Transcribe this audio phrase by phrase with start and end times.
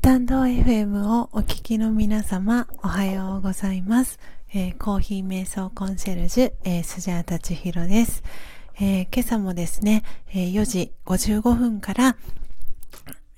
[0.00, 4.18] スタンド FM をお聞きの皆様、おはようございます。
[4.54, 8.22] えー、コーヒー瞑想コンシェルジュ、えー、スジャータチヒロです。
[8.76, 12.16] えー、今朝もですね、え4時55分から、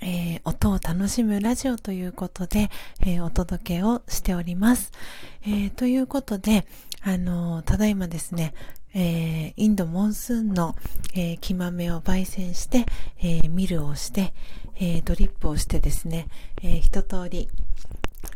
[0.01, 2.71] え音を楽しむラジオということで、
[3.05, 4.93] えお届けをしております。
[5.45, 6.65] えということで、
[7.03, 8.55] あのただいまですね、
[8.95, 10.77] えー、インドモンスーンの、
[11.15, 12.87] えー、木豆を焙煎して、
[13.19, 14.35] えー、ミルをして、
[14.77, 16.29] えドリップをしてですね、
[16.63, 17.49] え一通り、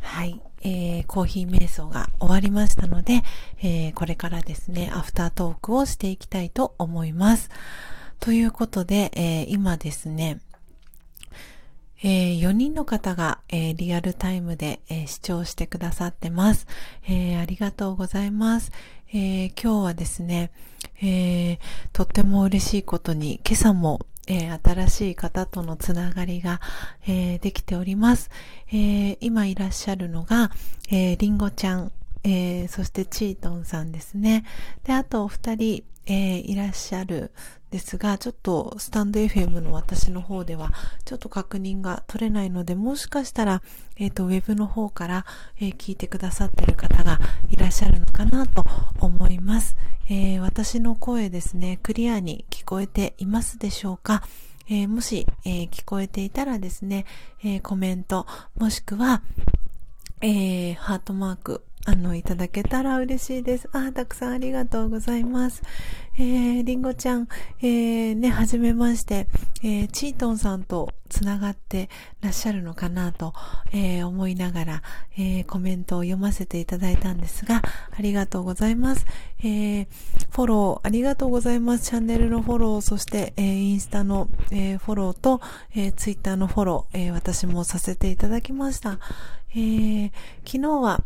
[0.03, 3.22] はい、えコーヒー瞑想が終わりましたので、
[3.62, 7.51] えこれからですね、アフタートークをしていきたいと思います。
[8.20, 10.41] ということで、え今ですね、
[12.03, 16.66] えー、4人の方が、えー、リアルタイムで、えー、視聴してくださってます、
[17.09, 18.70] えありがとうございます、
[19.12, 20.51] え今日はですね、
[21.03, 21.59] え
[21.93, 26.61] とっても嬉しいことに今朝も、え新しい方とのつながりが、
[27.07, 28.31] えできております、
[28.72, 30.51] え今いらっしゃるのが、
[30.91, 31.93] えりんごちゃん、
[32.24, 34.45] えそしてチートンさんですね。
[34.85, 37.33] であとお二人え、いらっしゃる
[37.71, 40.73] ですが、ちょっとスタンド FM の私の方では
[41.05, 43.62] ちょっと確認が取れないので、もしかしたら、
[43.97, 45.27] えっ、ー、と、ウェブの方から、
[45.59, 47.19] えー、聞いてくださってる方が
[47.51, 48.64] いらっしゃるのかなと
[49.01, 49.77] 思います。
[50.09, 54.23] えー、私の声ですね、クリアに聞こえていますでしょうか？
[54.69, 57.07] え、もし、え、聞こえていたらですね、
[57.45, 59.23] え、コメント、もしくは、
[60.21, 63.68] えー、ハートマーク、あの、いただけたら嬉しいです。
[63.70, 65.62] あ、たくさんありがとうございます。
[66.18, 67.28] えー、りんごちゃん、
[67.61, 69.28] えー、ね、はじめまして、
[69.62, 71.89] えー、チートンさんとつながって
[72.22, 73.34] らっしゃるのかなと、
[73.72, 74.82] えー、思いながら、
[75.16, 77.62] えー、コメントを読ませていただいたんですが、
[77.97, 79.07] ありがとうございます。
[79.39, 79.87] えー、
[80.30, 81.91] フォロー、ありがとうございます。
[81.91, 85.41] チャンネルのフォロー、そして、えー、インスタの、えー、フォローと、
[85.76, 88.99] えー、ツイッターのフォロー、えー、私もさせていただきました。
[89.51, 90.11] えー、
[90.45, 91.05] 昨日は、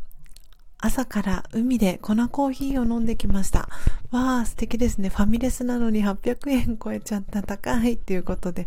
[0.83, 3.69] 朝から海で粉コーヒーを飲んできました。
[4.11, 5.11] わあ、素敵ですね。
[5.11, 8.67] ファミレスなのに800円超えちゃった高いっていうことで。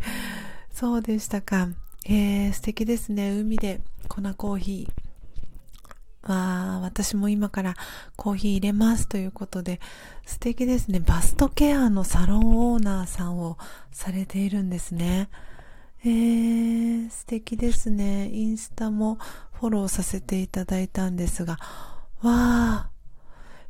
[0.71, 1.69] そうでしたか。
[2.05, 3.31] えー、素敵ですね。
[3.31, 5.03] 海で粉コーヒー。
[6.31, 7.75] わあ、私も今から
[8.15, 9.79] コーヒー入れますということで、
[10.25, 10.99] 素敵ですね。
[10.99, 13.57] バストケアのサロンオーナーさんを
[13.91, 15.29] されているんですね。
[16.05, 18.29] えー、素敵ですね。
[18.31, 19.17] インスタも
[19.53, 21.57] フォローさせていただいたんですが、
[22.23, 22.89] わあ、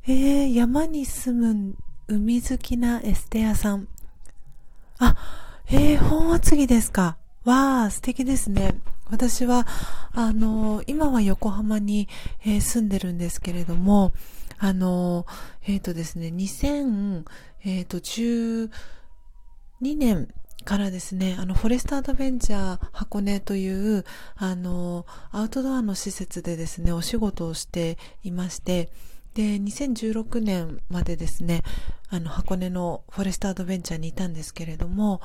[0.05, 1.75] えー、山に住む
[2.07, 3.87] 海好きなエステアさん。
[4.99, 5.17] あ、
[5.71, 7.17] えー、本厚木ですか。
[7.45, 8.75] わあ、素敵ですね。
[9.09, 9.65] 私は、
[10.11, 12.07] あの、今は横浜に、
[12.45, 14.11] えー、住んでるんですけれども、
[14.59, 15.25] あの、
[15.65, 17.23] えっ、ー、とですね、2012、
[17.65, 18.67] えー、
[19.81, 20.27] 年
[20.63, 28.89] からですね、あの、フォレストアドベンチャー箱根という、あの、アウトドアの施設でですね、お仕事をしていまして、
[29.33, 31.63] で、2016年までですね、
[32.09, 35.21] あの、箱根のフォレストアドベンチャーにいたんですけれども、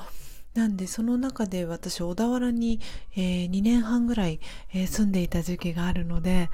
[0.55, 2.79] なんで、その中で私、小田原に、
[3.15, 4.39] えー、2年半ぐらい、
[4.73, 6.49] えー、住んでいた時期があるので、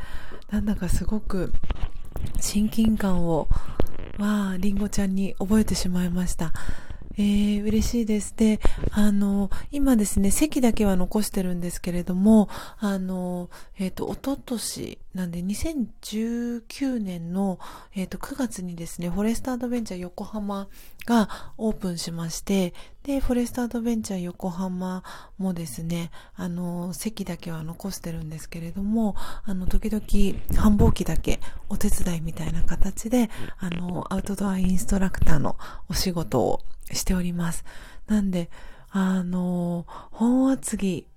[0.51, 1.53] なんだかすごく
[2.41, 3.47] 親近感を、
[4.19, 6.53] わあ、りんごちゃんに覚えてしまいました。
[7.17, 8.33] えー、嬉しいです。
[8.35, 8.59] で、
[8.91, 17.57] あの、今ですね、席だけは残してるんですけれども、あの、えっ、ー、と、おととし、なんで2019年の、
[17.93, 20.67] えっ、ー、と、9月にですね、フォレストアドベンチャー横浜
[21.05, 25.03] がオープンしまして、で、フォレストアドベンチャー横浜
[25.37, 30.03] もですね、あの、席だけは残してるんですけれども、あの、時々
[30.59, 31.39] 繁忙期だけ
[31.69, 35.55] お手伝いみたいな形で、あの、アウトドアインストラクターの
[35.87, 36.61] お仕事を
[36.91, 37.65] しております。
[38.07, 38.49] なんで、
[38.89, 41.07] あの、本厚木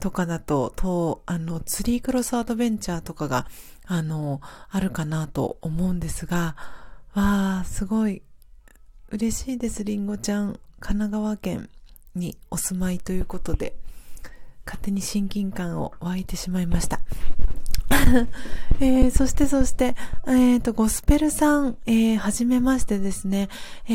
[0.00, 3.46] とかだと、と、あの、ツリークロスアドベンチャーとかが、
[3.86, 4.40] あの、
[4.70, 6.56] あるかなと思うんですが、
[7.14, 8.22] わあ、すごい、
[9.10, 10.58] 嬉しいです、りんごちゃん。
[10.80, 11.68] 神奈川県
[12.16, 13.76] にお住まいということで、
[14.64, 17.00] 勝手に親近感を湧いてしまいました。
[18.80, 19.94] えー、そしてそして、
[20.26, 23.48] えっ、ー、と、ゴスペルさん、えー、はじめましてですね。
[23.88, 23.92] え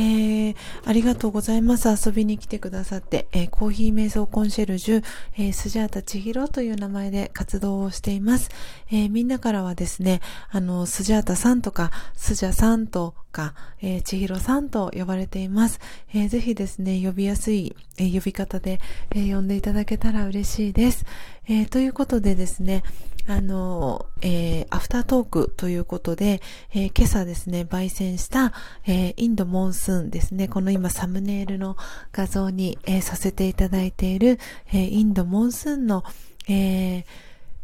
[0.51, 0.55] ー、
[0.85, 1.89] ありがとうございます。
[1.89, 5.03] 遊びに来てくださって、えー、コーヒー瞑想コンシェルジュ、
[5.37, 8.49] えー、スジャータ千尋という名前で活動をしています。
[8.89, 15.79] えー、みんなからはですね、あの、スジャータさんとか、スジャさんとか、えー、千尋さんと呼ばれています。
[16.13, 18.79] えー、ぜひですね、呼びやすい、えー、呼び方で、
[19.11, 21.05] えー、呼んでいただけたら嬉しいです。
[21.49, 22.83] えー、ということでですね、
[23.27, 26.41] あの、えー、アフタートークということで、
[26.73, 28.53] えー、今朝ですね、焙煎した、
[28.85, 31.75] えー、インドモンスーンですね、この今サムネイルの
[32.13, 34.39] 画像に、え、させていただいている、
[34.73, 36.05] え、インドモンスーンの、
[36.47, 37.03] え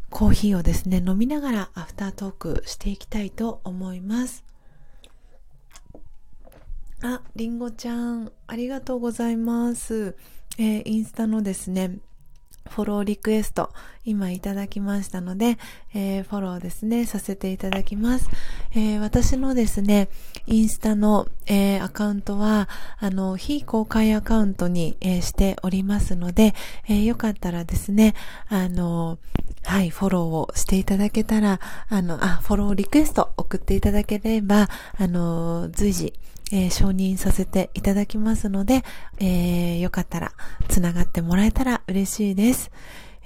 [0.09, 4.43] コーヒーをですね、飲みながらアフタートークしていきたいと思います。
[7.01, 10.15] あ、りんごちゃん、ありがとうございます。
[10.59, 11.97] えー、インスタのですね、
[12.73, 13.69] フォローリクエスト、
[14.03, 15.59] 今いただきましたので、
[15.93, 18.27] えー、フォローですね、させていただきます。
[18.71, 20.09] えー、私のですね、
[20.47, 22.67] インスタの、えー、アカウントは、
[22.97, 26.55] あの、非公開アカウントに、えしておりますので、
[26.89, 28.15] えよかったらですね、
[28.49, 29.19] あの、
[29.65, 31.59] はい、フォローをしていただけたら、
[31.89, 36.13] あの、あ、フォローリクエスト送っていただければ、あの、随時、
[36.51, 38.83] えー、承認させていただきますので、
[39.19, 40.33] えー、よかったら、
[40.67, 42.71] つながってもらえたら嬉しいです。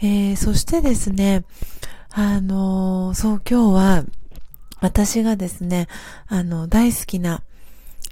[0.01, 1.43] えー、そしてですね、
[2.11, 4.03] あのそう、今日は、
[4.79, 5.88] 私がですね、
[6.27, 7.41] あの、大好きな、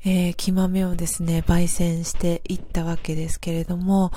[0.06, 4.12] えー、木豆をですね、焙煎していったわけですけれども、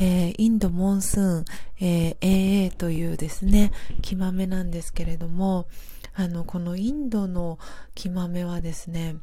[0.00, 1.44] えー、インドモンスーン、
[1.80, 3.70] えー、AA というですね、
[4.02, 5.66] 木豆なんですけれども、
[6.14, 7.58] あの、このインドの
[7.94, 9.16] 木豆はですね、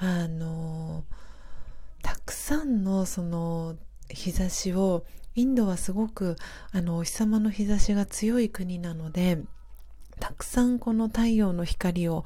[0.00, 1.04] あの
[2.02, 3.76] たくさんのその
[4.08, 5.04] 日差しを
[5.34, 6.36] インドはすごく
[6.72, 9.40] あのお日様の日差しが強い国なので
[10.20, 12.24] たくさんこの太陽の光を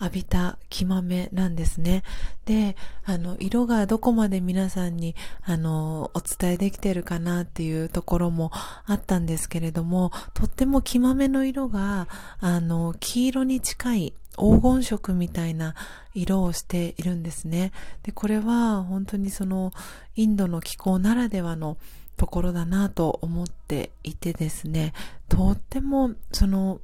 [0.00, 2.02] 浴びた木豆なんですね。
[2.46, 8.50] で、あの、色がどこまで皆さんに、あの、お伝えできてるかなっていうところも
[8.86, 12.08] あったんですけれども、とっても木豆の色が、
[12.40, 15.74] あの、黄色に近い黄金色みたいな
[16.14, 17.72] 色をしているんですね。
[18.02, 19.72] で、これは本当にその
[20.16, 21.76] インドの気候ならではの
[22.16, 24.92] ところだなと思っていてですね、
[25.28, 26.80] とってもその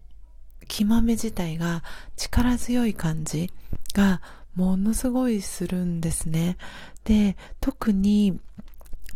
[0.68, 1.82] 木豆自体が
[2.16, 3.50] 力強い感じ
[3.94, 4.20] が
[4.54, 6.56] ものすごいするんですね。
[7.04, 8.40] で、特に、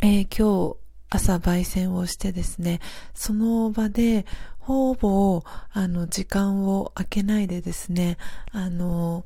[0.01, 0.77] えー、今日
[1.09, 2.79] 朝焙煎をしてですね、
[3.13, 4.25] その場で
[4.59, 5.43] ほぼ、
[5.73, 8.17] あの、時間を空けないでですね、
[8.51, 9.25] あの、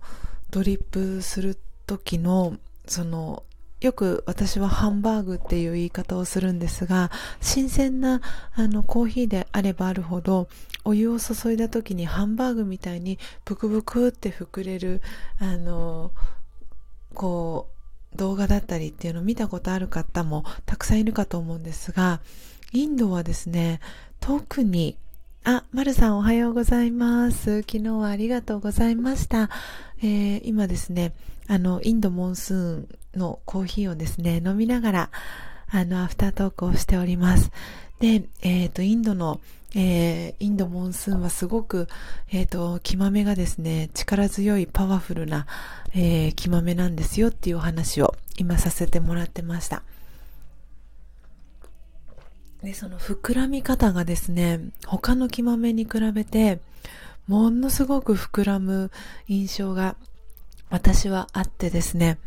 [0.50, 2.58] ドリップする時の、
[2.88, 3.44] その、
[3.82, 7.12] よく私はハンバーグっていう言い方をするんですが、
[7.42, 8.22] 新鮮な
[8.56, 10.48] あのコーヒーであればあるほど、
[10.86, 15.02] お湯を注いだ時にハンバーグみたいにブクブクって膨れる、
[15.40, 16.12] あの、
[17.14, 17.70] こ
[18.14, 22.22] う、動画だったりっていうのを見たことある方もたくさんいるかと思うんですが、
[22.72, 23.82] インドはですね、
[24.22, 24.98] 特に
[25.48, 27.62] あ、まるさんおはようございます。
[27.62, 29.52] 昨日はありがとうございました。
[30.02, 31.14] えー、今ですね、
[31.48, 35.10] あの、インドモンスーンのコーヒーをですね、飲みながら、
[35.70, 37.52] あの、アフタートークをしております。
[38.00, 39.40] で、えっ、ー、と、インドの、
[39.76, 41.90] えー、インドモンスーンはすごく、
[42.32, 45.48] えっ、ー、と、木豆がですね、力強いパワフルな、
[45.94, 49.84] えー、木豆なんですよっていうお話を今させてもらってました。
[52.64, 56.60] で、その膨らみ方がですね、他の木豆に比べて、
[57.28, 58.92] ものすごく膨らむ
[59.28, 59.98] 印象が
[60.70, 62.18] 私はあってですね。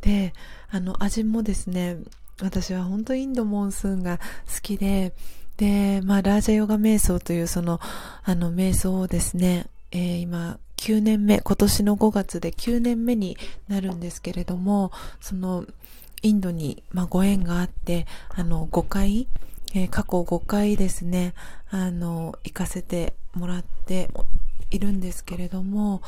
[0.00, 0.32] で、
[0.68, 1.98] あの味もですね、
[2.40, 5.14] 私は本当インドモンスーンが好きで、
[5.58, 7.80] で、まあ、ラージャヨガ瞑想というその、
[8.22, 13.36] あの、瞑想をですね、えー、今、9年目、今年の5月で9年目に
[13.66, 15.66] なるんですけれども、その、
[16.22, 19.28] インドに、まあ、ご縁があって、あの、5回、
[19.74, 21.34] えー、過去5回ですね、
[21.70, 24.10] あの、行かせてもらって
[24.70, 26.02] いるんですけれども、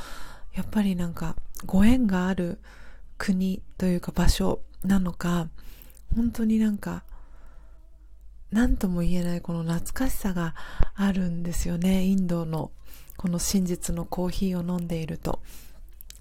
[0.54, 1.34] やっぱりなんか、
[1.66, 2.60] ご縁がある
[3.18, 5.48] 国というか場所なのか、
[6.14, 7.02] 本当になんか、
[8.52, 10.54] 何とも言えないこの懐かしさが
[10.94, 12.04] あるんですよね。
[12.04, 12.72] インドの
[13.16, 15.40] この真実のコーヒーを飲んでいると。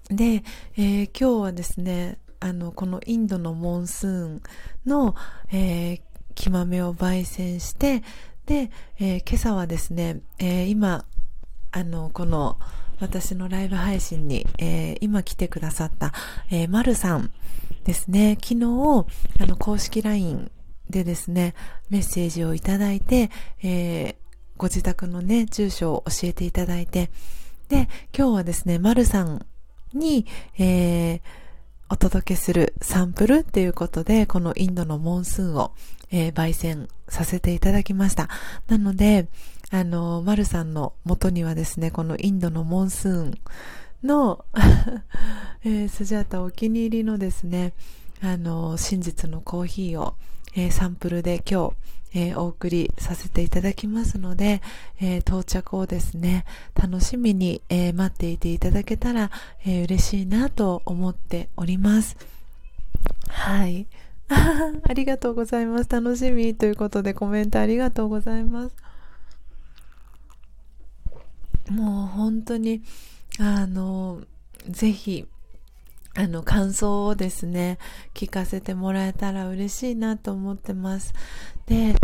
[0.08, 0.44] で、
[0.76, 4.42] えー、今日はですね、あの、このインドのモンスーン
[4.86, 5.14] の、
[5.52, 6.00] えー、
[6.34, 8.02] 木豆を焙煎して、
[8.46, 11.04] で、えー、今朝はですね、えー、今、
[11.72, 12.58] あの、この、
[13.00, 16.12] 私のライブ配信に、えー、今来てくださった、
[16.50, 17.30] えー、まるさん
[17.84, 19.06] ですね、昨日、
[19.38, 20.50] あの、公式 LINE
[20.90, 21.54] でですね、
[21.88, 23.30] メッセージをいただいて、
[23.62, 24.14] えー、
[24.56, 27.10] ご自宅のね、住所を教えていただいて、
[27.68, 29.46] で、今日はですね、まるさん
[29.94, 30.26] に、
[30.58, 31.20] えー、
[31.88, 35.72] お届けするサンプルっていうことで、このインドのモンスーンを、
[36.10, 38.28] えー、焙煎させていただきました。
[38.68, 39.28] なので、
[39.70, 43.38] あの、マルさんの元にはですね、このインドのモンスーン
[44.02, 44.44] の
[45.62, 47.72] えー、スジャータお気に入りのですね、
[48.22, 50.14] あの、真実のコーヒーを、
[50.54, 51.70] えー、サンプルで今
[52.12, 54.62] 日、えー、お送りさせていただきますので、
[55.00, 56.44] えー、到着をですね、
[56.74, 59.30] 楽しみに、えー、待っていていただけたら、
[59.64, 62.16] え嬉しいなと思っております。
[63.28, 63.86] はい。
[64.30, 65.90] ありがとうございます。
[65.90, 68.76] 楽しみということでコメントありがとうございます。
[71.70, 72.82] もう本当に、
[73.38, 74.20] あの、
[74.68, 75.26] ぜひ、
[76.16, 77.78] あの、感想をですね、
[78.14, 81.14] 聞かせてもらえたら嬉しいなと思ってます。
[81.66, 81.94] で、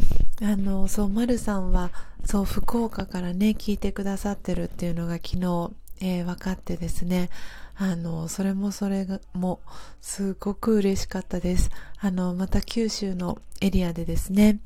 [0.43, 1.91] あの、そう、まるさんは、
[2.25, 7.31] そう、福岡からね、聞いてくださってるっていうのが昨日、えー、分かってですね、
[7.75, 9.61] あの、それもそれが、も、
[10.01, 11.71] すごく嬉しかったです。
[11.99, 14.61] あの、また九州のエリアでですね、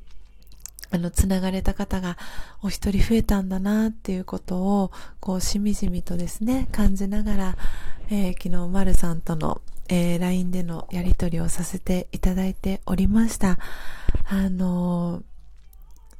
[0.90, 2.16] あの、つながれた方が
[2.62, 7.56] お一人増えたんだなっていうことを、こう、しみじみとですね、感じながら、
[8.10, 13.58] えー、昨日、まるさんとの、えー、LINE でのやりとりをさせていただいておりました。
[14.28, 15.22] あの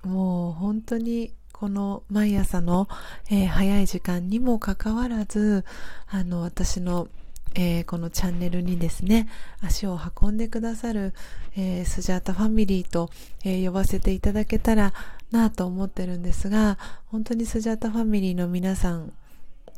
[0.05, 2.89] ー、もう本当にこの毎朝の、
[3.29, 5.65] えー、早い時間にもかかわらず、
[6.09, 7.09] あの、私の
[7.55, 9.29] えー、このチャンネルにですね、
[9.61, 11.15] 足を運んでくださる、
[11.57, 13.11] えー、スジャータファミリーと、
[13.45, 14.93] えー、呼ばせていただけたら
[15.31, 19.13] なと思ってるんですが、本当にスジャータファミリーの皆さん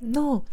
[0.03, 0.45] の、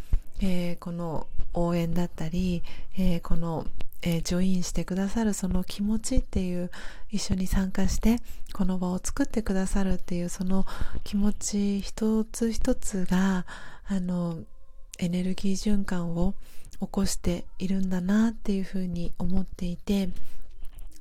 [0.41, 2.63] えこの応援だったり、
[2.97, 3.65] えこの、
[4.01, 6.72] えジョインしてくださるその気持ちっていう
[7.09, 8.22] 一緒に参加して
[8.53, 10.65] この場を作ってくださるっていうその
[11.03, 13.45] 気持ち一つ一つが
[13.89, 14.38] あの
[14.99, 16.34] エネルギー循環を
[16.82, 20.09] 起こしているんだなっていうふうに思っていて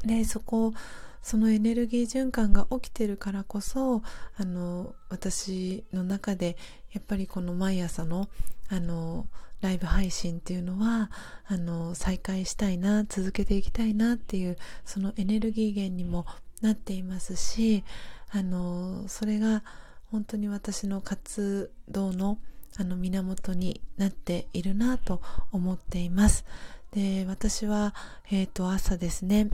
[0.05, 0.75] でそこ
[1.23, 4.03] そのエネルギー循環が起きてるからこそ
[4.37, 6.57] あの私の中で
[6.93, 8.29] やっぱりこの毎朝の
[8.71, 9.27] あの
[9.61, 11.11] ライブ配信っていうのは
[11.47, 16.27] あの再開したいな続けていきたいなっていうそのエネルギー源にも
[16.63, 17.83] なっていますし
[18.31, 19.65] あのそれが
[20.11, 22.39] 本当に私の活動の
[22.79, 25.21] あの源になっているなと
[25.51, 26.45] 思っています。
[26.93, 27.95] で、私は、
[28.31, 29.51] えっ、ー、と、朝ですね、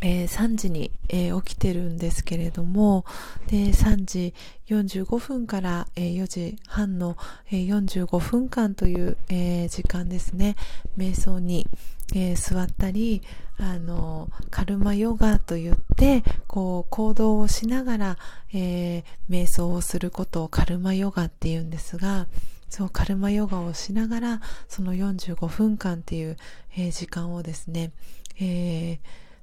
[0.00, 3.04] えー、3時に、えー、起きてるんですけれども、
[3.48, 4.34] で、3時
[4.68, 7.16] 45分から、えー、4時半の、
[7.50, 10.56] え45分間という、え時間ですね、
[10.96, 11.66] 瞑想に、
[12.14, 13.22] え座ったり、
[13.58, 18.18] あの、カルマヨガと言って、こう、行動をしながら、
[18.52, 22.26] え瞑想をすることをカルマヨガって言うんですが、
[22.68, 26.36] そうカルマヨガをしながらその45分間っていう、
[26.76, 27.92] えー、時間をですね、
[28.40, 28.98] え、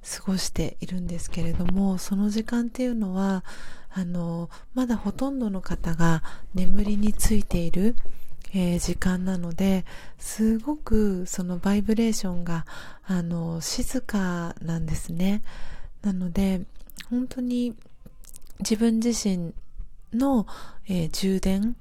[0.06, 3.44] 過ごしているんですけれどもその時間っていうのは
[3.90, 6.22] あのまだほとんどの方が
[6.54, 7.96] 眠りについている、
[8.58, 9.84] えー、時間なので
[10.16, 12.64] すごくそのバイブレーションが
[13.06, 15.42] あの静かなんですね
[16.00, 16.62] なので
[17.10, 17.74] 本当に
[18.60, 19.52] 自分自身
[20.14, 20.46] の、
[20.88, 21.76] えー、充電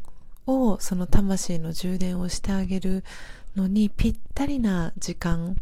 [0.47, 3.05] をその魂の充電をしてあげる
[3.55, 5.55] のにぴったりな時間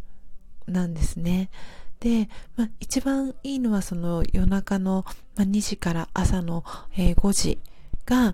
[0.68, 1.52] なんですね。
[2.00, 5.06] で、まあ、一番いいのはその夜中の、
[5.36, 6.64] まあ、2時から朝の、
[6.98, 7.60] えー、5時
[8.06, 8.34] が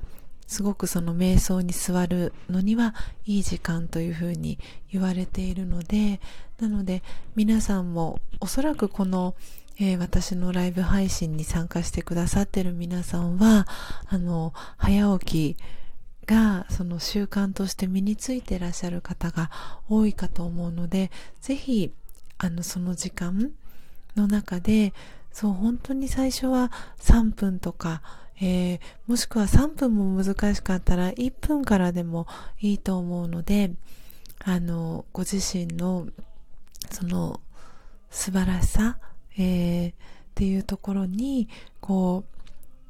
[0.50, 4.58] すごくその瞑想に座るのにはいい時間というふうに
[4.92, 6.20] 言われているので、
[6.60, 7.04] なので
[7.36, 9.36] 皆さんもおそらくこの、
[9.80, 13.68] えー、私のライブ配信に参加してくださってる皆さんは、
[14.08, 15.58] あの、早起き
[16.26, 19.52] がその習慣として身についていらっしゃる方が
[19.88, 21.10] 多いかと思うので
[21.42, 21.92] ぜひ
[22.38, 23.52] あのその時間
[24.16, 24.94] の中で
[25.32, 28.02] そう本当に最初は3分とか、
[28.42, 32.28] えー、もしくは3分も難しかったら1分からでも
[32.60, 33.72] いいと思うので
[34.40, 36.08] あのご自身の
[36.90, 37.42] その
[38.10, 38.98] 素晴らしさ、
[39.38, 39.94] えー、っ
[40.36, 41.50] ていうところに
[41.82, 42.24] こ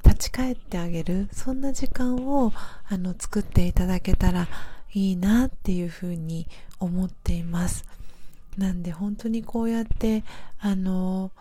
[0.03, 2.53] う立ち返ってあげるそんな時間を
[2.87, 4.47] あの作っていただけたら
[4.93, 6.47] いいなっていうふうに
[6.79, 7.85] 思っています。
[8.57, 10.23] なんで本当にこうやって
[10.59, 11.31] あの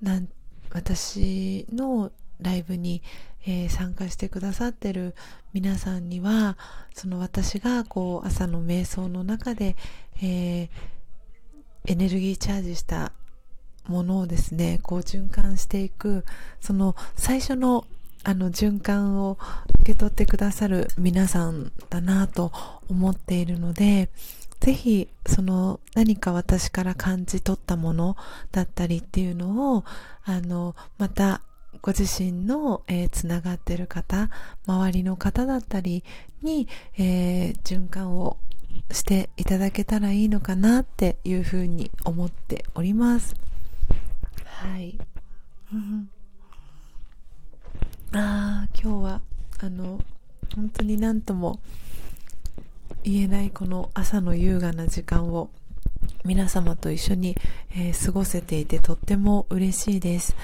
[0.00, 0.28] なん
[0.70, 3.02] 私のライブに、
[3.46, 5.14] えー、参加してくださってる
[5.52, 6.56] 皆さんには
[6.94, 9.76] その私がこう朝の瞑想の中で、
[10.22, 10.68] えー、
[11.86, 13.12] エネルギーチャージした
[13.88, 16.24] ものをですね、こう循環していく、
[16.60, 17.86] その最初の
[18.24, 19.38] あの循環を
[19.80, 22.52] 受け取ってくださる皆さんだなと
[22.90, 24.10] 思っているので、
[24.60, 28.16] ぜひその何か私から感じ取ったもの
[28.50, 29.84] だったりっていうのを、
[30.24, 31.40] あの、また
[31.80, 34.30] ご自身の、えー、つながってる方、
[34.66, 36.04] 周りの方だったり
[36.42, 38.36] に、えー、循環を
[38.90, 43.34] していただけたらいいのかなっていうふうに思っております。
[44.44, 44.98] はい。
[48.12, 49.20] ああ、今日は、
[49.60, 50.00] あの、
[50.54, 51.60] 本当になんとも
[53.04, 55.50] 言えないこの朝の優雅な時間を
[56.24, 57.36] 皆様と一緒に、
[57.70, 60.34] えー、過ごせていてとっても嬉しいです。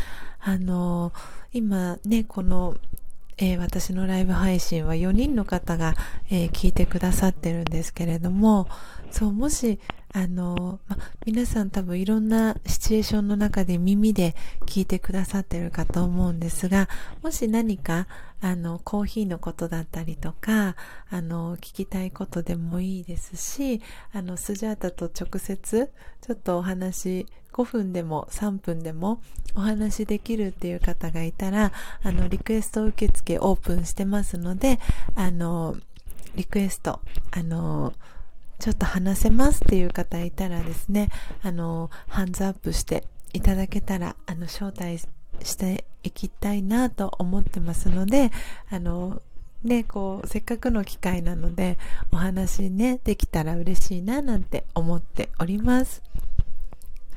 [0.46, 1.12] あの
[1.54, 2.76] 今ね、この、
[3.38, 5.94] えー、私のライブ配信は4人の方が、
[6.30, 8.68] えー、聞いてくださってるんですけれども、
[9.10, 9.80] そう、もし、
[10.12, 14.36] あの、ま、皆さん多分いろんなシチュエーションの中で耳で
[14.66, 16.88] 聞いてくださってるかと思うんですが、
[17.22, 18.06] もし何か、
[18.42, 20.76] あの、コーヒーのことだったりとか、
[21.08, 23.80] あの、聞きたいことでもいいですし、
[24.12, 25.90] あの、スジャータと直接、
[26.20, 29.20] ちょっとお話、5分でも3分でも
[29.54, 34.80] お話できるっていう方がいたら、あの、リクエスト受付オープンしてますので、
[35.14, 35.76] あの、
[36.34, 37.00] リクエスト、
[37.30, 37.92] あの、
[38.58, 41.10] ちょっと話せますっていう方いたらですね、
[41.42, 48.32] あの、ハンズアップしていただけたら、あの、招待していきたいなと思ってますので、
[48.68, 49.22] あの、
[49.62, 51.78] ね、こう、せっかくの機会なので、
[52.12, 56.02] お話ね、できたら嬉しいななんて思っております。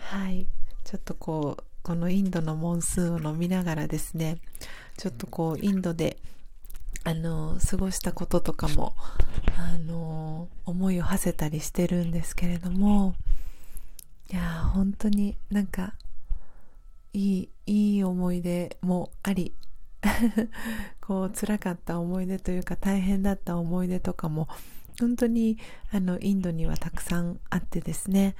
[0.07, 0.47] はい。
[0.83, 4.37] ちょっとこう、このインドのモンスーンを飲みながらですね、
[4.97, 6.17] ちょっとこう、インドで
[7.03, 8.93] あの、過ごしたこととかも、
[9.55, 13.15] あの、思いを馳せたりしてるんですけれども、
[14.29, 15.93] いや本当になんか、
[17.13, 19.53] いい、いい思い出もあり、
[20.99, 24.49] こう、辛かった思い出というか大変だった思い出とかも、
[24.99, 25.57] 本当に、
[25.91, 28.35] あの、インドにはたくさんあってですね、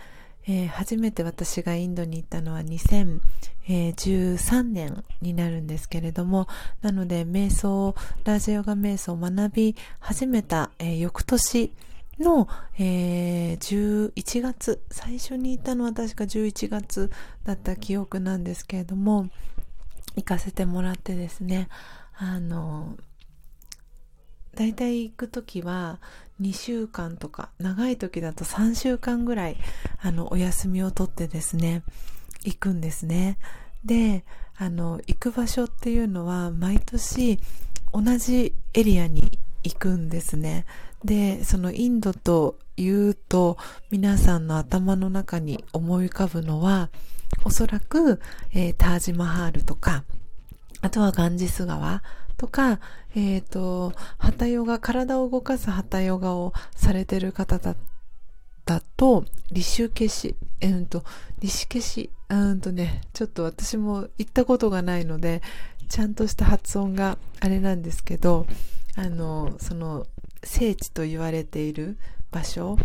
[0.50, 6.48] えー、初めて私がインドに行ったのは2013年になるんですけれども、
[6.82, 11.74] なので瞑想、ラジヨガ瞑想を学び始めた、えー、翌年
[12.18, 12.48] の、
[12.80, 17.12] えー、11月、最初に行ったのは確か11月
[17.44, 19.30] だった記憶なんですけれども、
[20.16, 21.68] 行かせてもらってですね、
[22.16, 22.96] あの、
[24.56, 26.00] 大体行くときは
[26.42, 29.58] 2週間とか、長い時だと3週間ぐらい、
[30.00, 31.84] あの、お休みを取ってですね、
[32.44, 33.38] 行くんですね。
[33.86, 34.24] で、
[34.58, 37.40] あの、行く場所っていうのは毎年
[37.94, 40.66] 同じエリアに行くんですね。
[41.04, 43.58] で、そのインドと言うと
[43.90, 46.90] 皆さんの頭の中に思い浮かぶのは
[47.44, 48.22] おそらく、
[48.54, 50.04] えー、タージマハールとか
[50.82, 52.04] あとはガンジス川
[52.38, 52.80] とか、
[53.16, 57.76] えっ、ー、と、ハタヨガ、体を動かすハタヨガをされてる方だ
[58.66, 61.04] だと、リシュケシ、えー、と、
[61.40, 65.42] リシケシ、うんとね、ちょっと私も行ったことがないので、
[65.90, 68.46] ちゃんとした発音があれなんですけど、
[68.96, 70.06] あの、その、
[70.44, 71.98] 聖地と言われている
[72.30, 72.78] 場所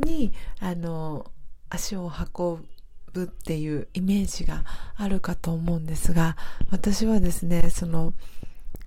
[0.00, 1.30] に、あの、
[1.68, 2.66] 足を運
[3.12, 4.64] ぶっていうイメージが
[4.96, 6.36] あるかと思うんですが、
[6.70, 8.14] 私はですね、その、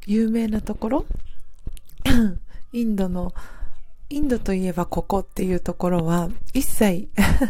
[0.06, 1.06] 有名なところ？
[2.74, 3.34] インドの
[4.12, 7.08] インドといえばここっていうところは一切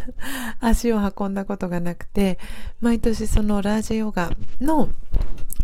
[0.61, 2.37] 足を運んだことがなくて
[2.81, 4.89] 毎年そのラージヨガの、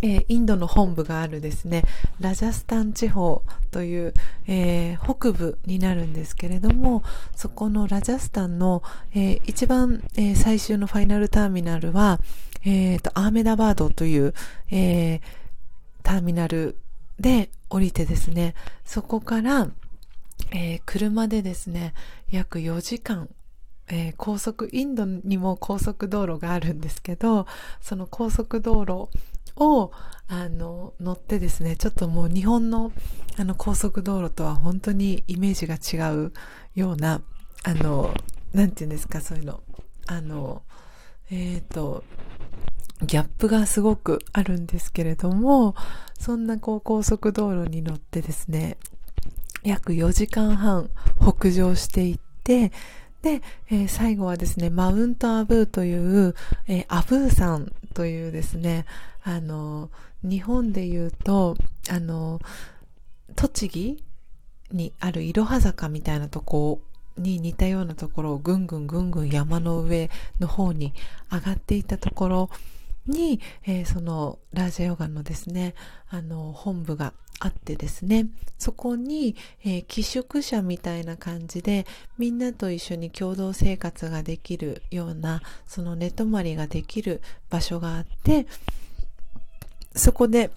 [0.02, 1.84] えー、インドの本部があるですね。
[2.20, 4.14] ラジャスタン地方という、
[4.48, 7.04] えー、北部になるんですけれども
[7.36, 8.82] そこのラジャスタンの、
[9.14, 12.20] えー、一番、え最終のファイナルターミナルは、
[12.66, 14.34] えーと、アーメダバードという、
[14.72, 15.22] えー
[16.08, 16.78] ターミナル
[17.20, 18.56] で降りてですね、
[18.86, 19.68] そこから、
[20.54, 21.94] えー、車でですね、
[22.32, 23.28] 約4時間、
[23.90, 27.46] えー、高速、インドにも高速道路があるんですけど、
[27.82, 29.10] その高速道路
[29.58, 29.92] を、
[30.30, 32.94] あの、乗ってですね、ちょっともう日本の、
[33.38, 36.32] あの、高速道路とは本当にイメージが違う
[36.74, 37.22] ような、
[37.66, 38.14] あの、
[38.54, 39.62] なんて言うんですか、そういうの。
[40.06, 40.62] あの、
[41.30, 42.06] えっ、ー、と、
[43.04, 45.76] ギャップがすごくあるんですけれども、
[46.20, 48.78] そんなこう高速道路に乗ってですね、
[49.64, 50.90] 約4時間半
[51.22, 52.72] 北上していって、
[53.22, 56.36] で、えー、最後はですね、マウントアブーという、
[56.68, 58.86] えー、アブー山というですね、
[59.24, 59.90] あの、
[60.24, 61.56] 日本で言うと、
[61.90, 62.40] あの、
[63.36, 64.04] 栃木
[64.72, 66.82] にあるいろは坂みたいなとこ
[67.18, 70.94] に似たようなところをぐんぐんぐんぐん山の上の方に
[71.32, 72.50] 上がっていったところ
[73.08, 75.76] に、えー、そのラージャヨガのですね、
[76.10, 78.28] あの、本部があってですね、
[78.58, 81.86] そこに、えー、寄宿舎みたいな感じで、
[82.18, 88.48] みんなと一緒に共同生活ができるような、その寝泊まりができる場所があって、
[89.96, 90.52] そこで、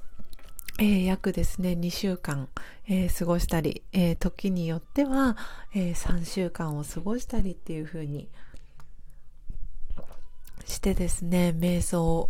[0.78, 2.48] えー、約ですね、2週間、
[2.88, 5.36] えー、過ごしたり、えー、時によっては、
[5.74, 8.28] え3週間を過ごしたりっていう風に
[10.66, 12.28] してですね、瞑想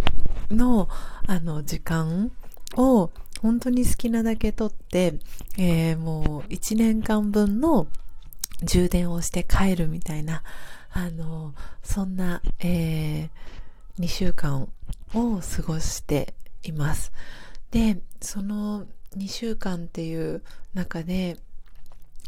[0.51, 0.89] の
[1.26, 2.33] あの時間
[2.76, 3.11] を
[3.41, 5.18] 本当に好きなだけとって、
[5.59, 7.87] えー、もう1年間分の
[8.62, 10.43] 充電をして帰るみたいな、
[10.93, 14.68] あの、そんな、えー、2週間
[15.14, 17.12] を過ごしています。
[17.70, 20.43] で、その2週間っていう
[20.74, 21.39] 中で、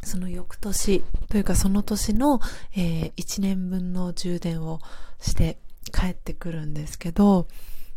[0.05, 2.41] その翌年というかその年の、
[2.75, 4.81] えー、1年分の充電を
[5.21, 5.59] して
[5.91, 7.49] 帰ってくるんですけど、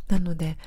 [0.08, 0.58] なので、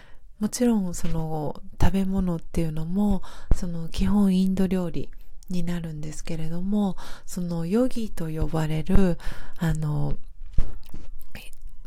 [0.41, 3.23] もちろんその食べ物っていうのも
[3.57, 5.11] その基本インド料理
[5.51, 6.97] になるんですけれども
[7.27, 9.19] そのヨギと呼ばれる
[9.59, 10.15] あの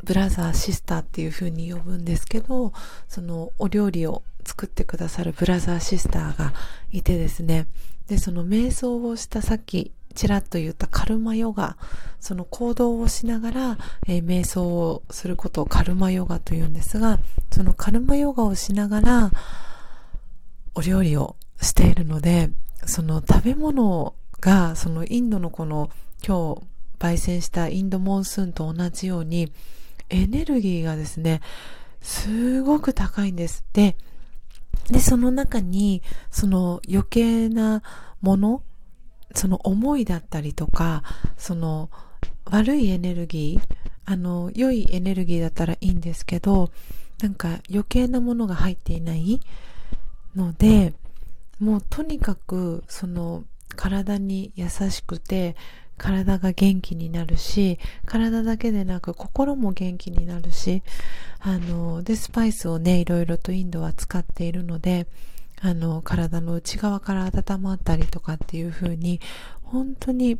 [0.04, 2.72] ブラザーシスターっていう風に呼ぶんですけど
[3.08, 6.52] そのお料理を作ってくださるブラザーシスターが
[6.90, 7.68] いてですね。
[8.08, 11.76] でその瞑想をしたさっきちらっと言ったカルマヨガ
[12.20, 17.18] その行動をしながら、えー、瞑想をすることをカルマヨガというんですが
[17.50, 19.30] そのカルマヨガをしながら
[20.74, 22.50] お料理をしているので
[22.86, 25.90] その食べ物がそのインドのこの
[26.26, 26.62] 今日
[26.98, 29.52] 焙煎したインドモンスーンと同じように
[30.08, 31.40] エネルギーがですね
[32.02, 33.64] すごく高いんです。
[33.72, 33.96] で、
[34.90, 37.82] で、その中にその余計な
[38.20, 38.62] もの
[39.34, 41.02] その思いだったりとか
[41.36, 41.90] その
[42.46, 46.70] 悪いエネルギーあの良いエネルギーだったらいいんですけど
[47.22, 49.40] なんか余計なものが入っていない
[50.34, 50.92] ので
[51.60, 53.44] もうとにかくその
[53.76, 55.56] 体に優しくて
[55.96, 60.82] 体が元気になるし体だけでなく心も元気になるし
[61.38, 65.06] あのでスパイスをねいろいろとインドは使っているので
[65.62, 69.20] あの体の内側から温まったりとかっていう風に
[69.62, 70.38] 本当に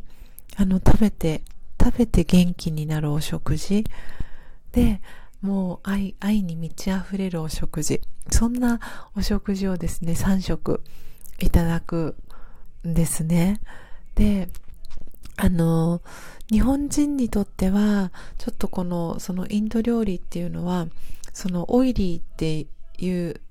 [0.57, 1.41] あの食べて
[1.81, 3.85] 食べて元気になるお食事
[4.73, 5.01] で
[5.41, 8.79] もう愛愛に満ち溢れるお食事そんな
[9.15, 10.83] お食事をですね3食
[11.39, 12.15] いただく
[12.87, 13.59] んですね。
[14.15, 14.49] で、
[15.37, 16.01] あの、
[16.51, 20.87] 日本人にとっては、ちょっとこの、そのインド料理っていうのは、
[21.31, 22.67] そのオイリーって
[23.03, 23.41] いう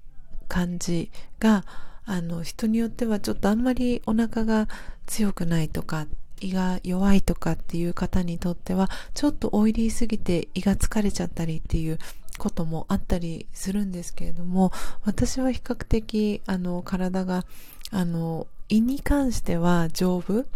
[0.48, 1.10] 感じ
[1.42, 1.64] が、
[2.04, 4.68] あの、人によってはちょっとあんまりお腹が
[5.06, 6.06] 強くないとか、
[6.40, 11.98] 胃が弱いとかっていう方にとっては、ちょっとオイリーすぎて胃が疲れちゃったりっていう
[12.38, 14.72] こともあったりするんですけれども、
[15.04, 17.44] 私は比較的、あの、体が
[17.92, 20.46] あの、胃に関しては丈夫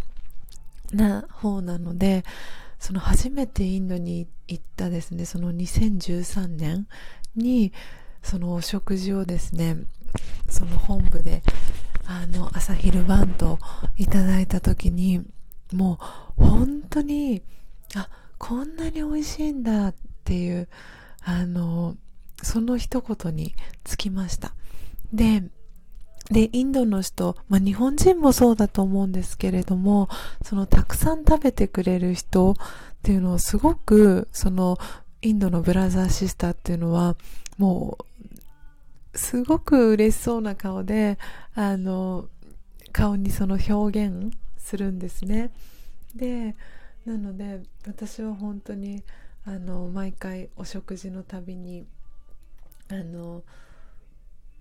[0.92, 2.24] な方なので、
[2.78, 6.86] その初めてインドに行ったですね、その2013年
[7.36, 7.72] に、
[8.22, 9.76] そのお食事をですね、
[10.48, 11.42] その本部で、
[12.06, 13.58] あの、朝昼晩と
[13.96, 15.22] いただいた時に、
[15.72, 15.98] も
[16.38, 17.42] う本当に、
[17.94, 19.94] あ、こんなに美味しいんだっ
[20.24, 20.68] ていう、
[21.24, 21.96] あの、
[22.42, 23.54] その一言に
[23.84, 24.54] つきました。
[25.12, 25.42] で、
[26.30, 30.08] で、インドの人、まあ、日本人もそうだと思うんですけれども、
[30.42, 32.54] そのたくさん食べてくれる人っ
[33.02, 34.78] ていうのをすごく、その
[35.22, 37.16] インドのブラザーシスターっていうのは、
[37.58, 38.15] もう、
[39.16, 41.18] すごく嬉しそうな顔で、
[41.54, 42.28] あの、
[42.92, 45.50] 顔にその表現するんですね。
[46.14, 46.54] で、
[47.04, 49.02] なので、私は本当に、
[49.44, 51.86] あの、毎回お食事のたびに、
[52.88, 53.42] あの、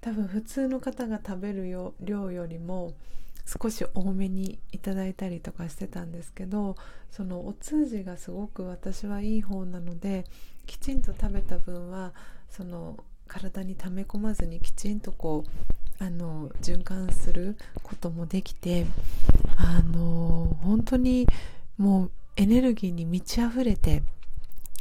[0.05, 2.93] 多分普通の方が食べるよ量よりも
[3.45, 6.75] 少し多めにいただいたりとかしてたんですけど
[7.09, 10.25] そのお通じがすごく私はいい方なので
[10.67, 12.13] きちんと食べた分は
[12.51, 15.43] その体に溜め込まずにきちんとこ
[15.99, 18.85] うあの循環することもできて
[19.57, 21.27] あの本当に
[21.77, 24.03] もうエネルギーに満ち溢れて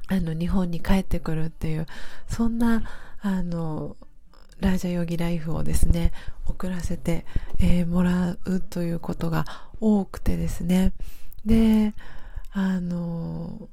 [0.08, 1.86] あの日本に帰ってくるっていう
[2.28, 2.82] そんな
[3.20, 3.96] あの
[4.60, 6.12] ラージャヨギライフをですね、
[6.46, 7.24] 送らせて、
[7.58, 9.44] えー、もらうということが
[9.80, 10.92] 多くてですね。
[11.44, 11.94] で、
[12.52, 13.68] あの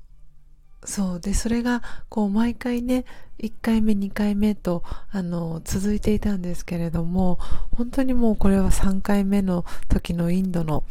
[0.84, 1.20] そう。
[1.20, 3.06] でそれがこう毎回ね
[3.40, 7.40] 1回目2回目とあの続いていたんですけれども
[7.76, 10.84] 本当にもうこれは3回目の時のインドの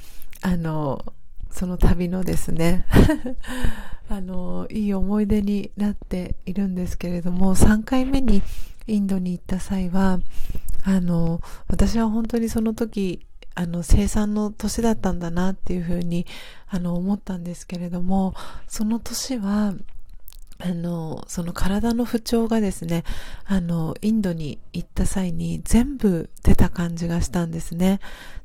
[0.42, 1.04] あの
[1.50, 2.86] その旅のですね
[4.08, 8.42] あのいい思い出になっているんですけれども3回目に
[8.90, 10.18] インドに行った際は、
[10.82, 13.24] あの、私は本当にその時、
[13.60, 16.24] あの、生産の年だったんだなっていうふうに、
[16.66, 18.34] あの、思ったんですけれども、
[18.68, 19.74] その年は、
[20.60, 23.04] あの、その体の不調がですね、
[23.44, 28.00] あの、インドに行った際に全部出た感じがしたんですね。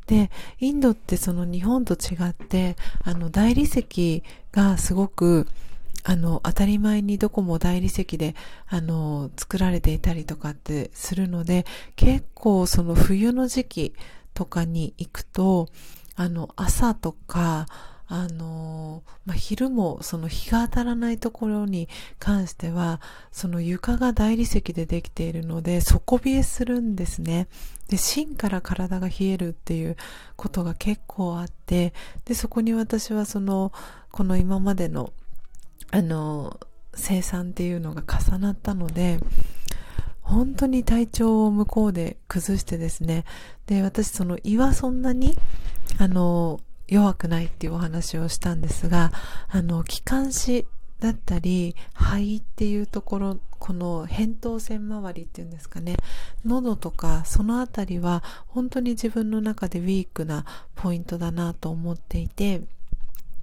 [0.07, 5.47] で、インドってその日本と違って、あの、大理石がすごく、
[6.03, 8.35] あの、当たり前にどこも大理石で、
[8.67, 13.93] あの、作られていたりとかってするので、結構その冬の時期
[14.35, 15.67] とかに行くと、
[16.15, 17.65] あの、朝とか、
[18.07, 27.47] あのまあ、昼もその日が当たらないところに関しては、その床が大理石でできているので、底冷えするんですね。
[27.87, 29.97] で、芯から体が冷えるっていう
[30.35, 31.93] ことが結構あって、
[32.25, 33.71] で、そこに私はその、
[34.11, 35.11] この今までの、
[35.89, 36.59] あの、
[36.93, 39.19] 生産っていうのが重なったので、
[40.25, 43.25] 本当に体調を向こうで崩してですね。
[43.67, 45.37] で、私その胃はそんなに、
[45.99, 49.11] あの、弱くないっていうお話をしたんですが、
[49.47, 50.67] あの、気管支
[50.99, 55.97] だったり、肺っていうところ、この扁桃腺周りっていうんですかね、
[56.43, 60.45] 喉とかそのあたりは本当に自分の中でウィークな
[60.75, 62.61] ポイントだなと思っていて、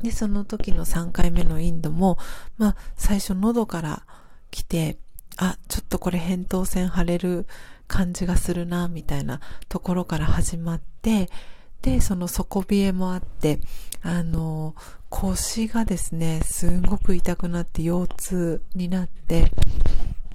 [0.03, 2.19] で、その時の3回目のインドも、
[2.59, 4.05] まあ、最初喉から
[4.51, 4.99] 来て、
[5.37, 7.47] あ、ちょっとこれ扁桃腺腫れる
[7.87, 11.31] 感じがするな、みたいなところから始まって、
[11.83, 13.61] で、その底冷えもあって、
[14.03, 14.75] あの、
[15.11, 19.53] 腰がですね、すんごく痛くなって腰痛になって、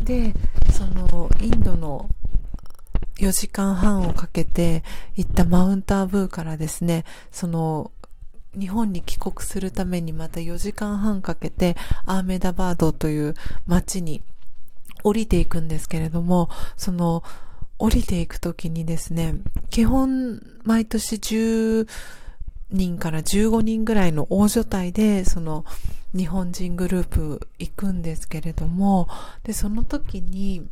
[0.02, 0.34] で、
[0.72, 2.10] その、インドの
[3.18, 4.84] 4時間半をかけて
[5.16, 7.92] 行ったマウンターブーからですね、その、
[8.58, 11.76] 日本に帰国するためにまた4時間半かけて
[12.06, 13.36] アーメダバードという
[13.68, 14.24] 街に
[15.08, 17.24] 降りていくんですけれども、その
[17.80, 19.36] 降りていくときにですね、
[19.70, 21.88] 基本毎年10
[22.72, 25.66] 人から15人ぐらいの大所帯で、その
[26.16, 29.08] 日本人グループ行くんですけれども、
[29.44, 30.68] で、その時に、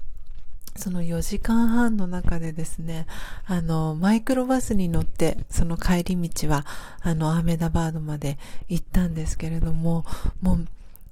[0.78, 3.06] その4時間半の中でですね、
[3.46, 6.66] あの、マイクロバスに乗って、その帰り道は、
[7.02, 10.06] あの、アーメダバードまで行ったんですけれども、
[10.42, 10.68] もう、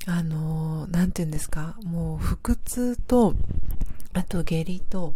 [0.06, 3.36] あの、なんて言うんですか、もう腹痛と、
[4.14, 5.16] あと下痢と、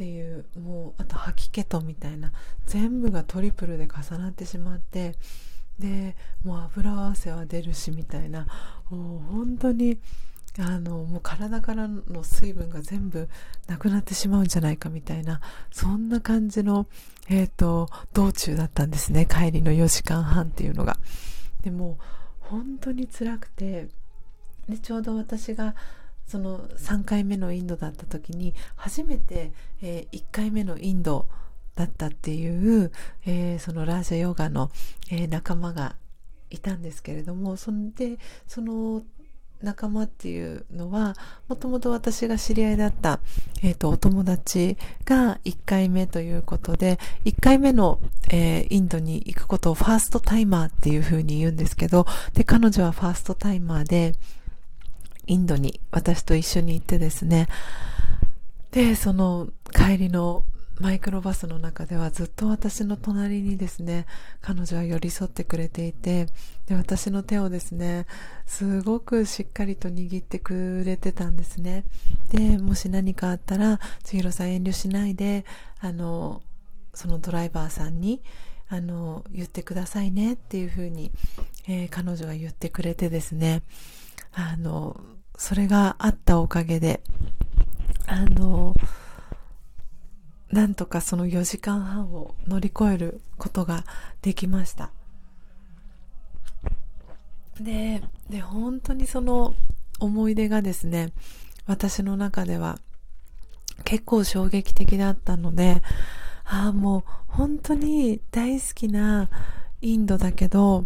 [0.00, 2.32] っていうもうあと吐き気とみたいな
[2.64, 5.14] 全部がトリプルで重なってしまって
[5.78, 8.46] でもう油合わせは出るしみたいな
[8.88, 9.98] もう本当に
[10.58, 13.28] あのもう体からの水分が全部
[13.66, 16.86] なくなってしまうんじゃないかみたいなそんな感じの、
[17.28, 19.26] えーと、道中だったんですね。
[19.26, 20.96] 帰りの4時間半っていうのが。
[21.62, 21.98] でも
[22.40, 23.88] 本当に辛くて
[24.70, 25.74] でちょうど私が
[26.26, 29.52] その3回目のインドだった時に初めて、
[29.82, 31.26] えー、1回目のインド
[31.74, 32.92] だったっていう、
[33.26, 34.70] えー、そのラージャヨガの、
[35.10, 35.96] えー、仲間が
[36.50, 39.02] いたんですけれどもそんでその
[39.62, 41.14] 仲間っていうのは
[41.48, 43.20] もともと私が知り合いだった、
[43.62, 47.98] えーと、お友達が1回目ということで1回目の、
[48.30, 54.14] えー、インドに行くことをファーストタイマーっていうふうに言うんですけどで彼女はファーストタイマーで
[55.30, 57.46] インドに私と一緒に行ってですね、
[58.72, 60.42] で、その帰りの
[60.80, 64.06] マイクロバスの中ではずっと私の隣にですね、
[64.40, 66.26] 彼女は寄り添ってくれていて、
[66.66, 68.06] で、私の手をですね、
[68.44, 71.84] すごくしっかりと握ってくれてたんですね。
[72.32, 75.44] で、もし何かあったら、千尋さん遠慮しないで、
[75.78, 76.42] あの、
[76.92, 78.20] そのドライバーさんに、
[78.68, 81.12] あの、言ってくださいねっていうふうに、
[81.68, 83.62] えー、彼女が言ってくれてですね、
[84.32, 84.98] あの、
[85.40, 87.00] それがあったおかげで、
[88.06, 88.74] あの、
[90.52, 93.84] なんとかその4時間半を乗り越えることが
[94.20, 94.90] できました。
[97.58, 99.54] で、で、本当にその
[99.98, 101.10] 思い出がですね、
[101.66, 102.78] 私の中では
[103.84, 105.80] 結構衝撃的だったので、
[106.44, 109.30] ああ、もう本当に大好きな
[109.80, 110.84] インドだけど、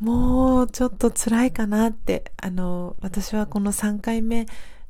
[0.00, 4.46] もうちょっと辛いかなって、あの、私はこの3回目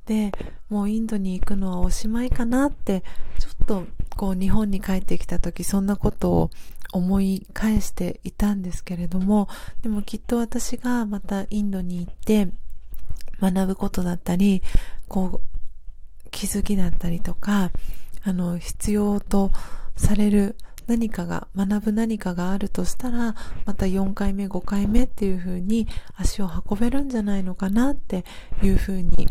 [0.07, 0.33] で
[0.69, 3.03] もうインドに行くのはおしまいかなって、
[3.39, 3.87] ちょっと
[4.17, 6.51] こう日本に帰ってきた時そんなことを
[6.93, 9.49] 思い返していたんですけれども、
[9.83, 12.49] でもきっと私がまたインドに行って
[13.41, 14.63] 学ぶことだったり、
[15.09, 17.71] こう気づきだったりとか、
[18.23, 19.53] あの、必要と
[19.97, 20.57] される
[20.87, 23.35] 何かが、学ぶ何かがあるとしたら、
[23.65, 28.25] また4回目、5回目っていう風に足を運べるんじゃないのかなって
[28.63, 29.27] いう風に、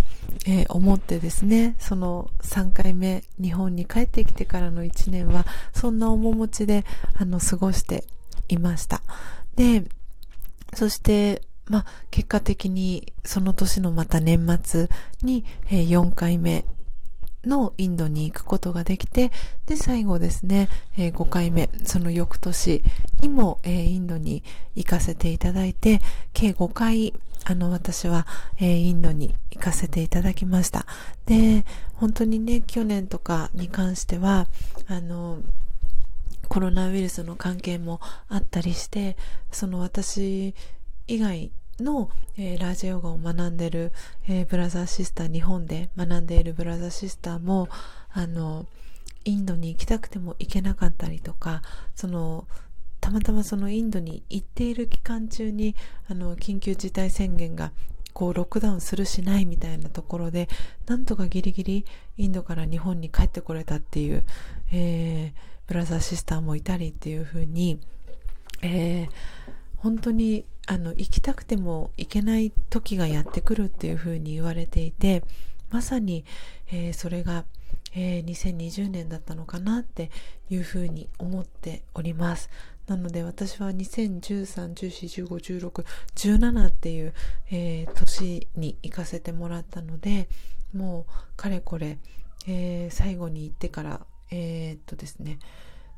[0.45, 6.83] えー、思ってですね、その3回目、日本に帰ってきてからの1年は、そんな面持ちで、
[7.17, 8.05] あの、過ごして
[8.49, 9.01] いました。
[9.55, 9.85] で、
[10.73, 14.87] そして、まあ、結果的にその年のまた年末
[15.23, 16.63] に、え、4回目
[17.45, 19.31] のインドに行くことができて、
[19.65, 22.83] で、最後ですね、えー、5回目、その翌年
[23.21, 24.43] にも、えー、インドに
[24.75, 26.01] 行かせていただいて、
[26.33, 27.13] 計5回、
[27.45, 28.25] あの、私は、
[28.57, 30.85] えー、インドに行かせていただきました。
[31.25, 34.47] で、本当にね、去年とかに関しては、
[34.87, 35.39] あの、
[36.47, 39.17] コロナウイルスの関係もあったりして、
[39.51, 40.53] その私
[41.07, 43.91] 以外の、えー、ラージヨガを学んでる、
[44.27, 47.69] えー、ブラザーシスター、日本で学んでいるブラザーシスターも、
[48.11, 48.65] あの、
[49.25, 51.61] インドに行きたくても行けなかったりとか、
[51.95, 52.47] その、
[53.01, 55.75] たまたまそのインドに行っている期間中に、
[56.09, 57.71] あの、緊急事態宣言が
[58.15, 60.47] こうロックダウンするしないみたいなところで
[60.87, 64.23] なんとかギリギリインドから日本に帰ってこれたっていう、
[64.71, 67.77] えー、ブラザーシスターもいたりっていう風に、
[68.61, 69.09] えー、
[69.75, 75.23] 本当にあの行きたくても行けない時がやってくるっていう風に言われていて
[75.69, 76.25] まさに、
[76.71, 77.45] えー、それが、
[77.93, 80.09] えー、2020年だったのかなって
[80.49, 82.49] いう風に思っております。
[82.87, 85.85] なので私は2013、14、15、16、
[86.15, 87.13] 17っていう、
[87.51, 90.29] えー、年に行かせてもらったので、
[90.73, 91.97] もうかれこれ、
[92.47, 95.39] えー、最後に行ってから、えー、っとですね、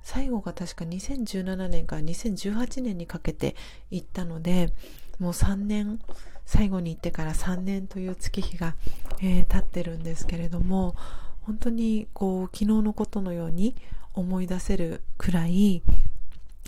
[0.03, 3.55] 最後が確か2017年から2018年にかけて
[3.91, 4.73] 行ったので、
[5.19, 5.99] もう3年、
[6.45, 8.75] 最後に行ってから3年という月日が、
[9.19, 10.95] えー、経ってるんですけれども、
[11.41, 13.75] 本当にこう昨日のことのように
[14.13, 15.81] 思い出せるくらい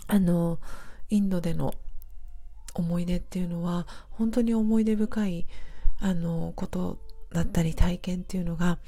[0.06, 0.58] あの
[1.10, 1.74] インドでの
[2.74, 5.46] 思い出っていうのは本当に思い出深い
[5.98, 6.98] あのこと
[7.32, 8.78] だったり体験っていうのが、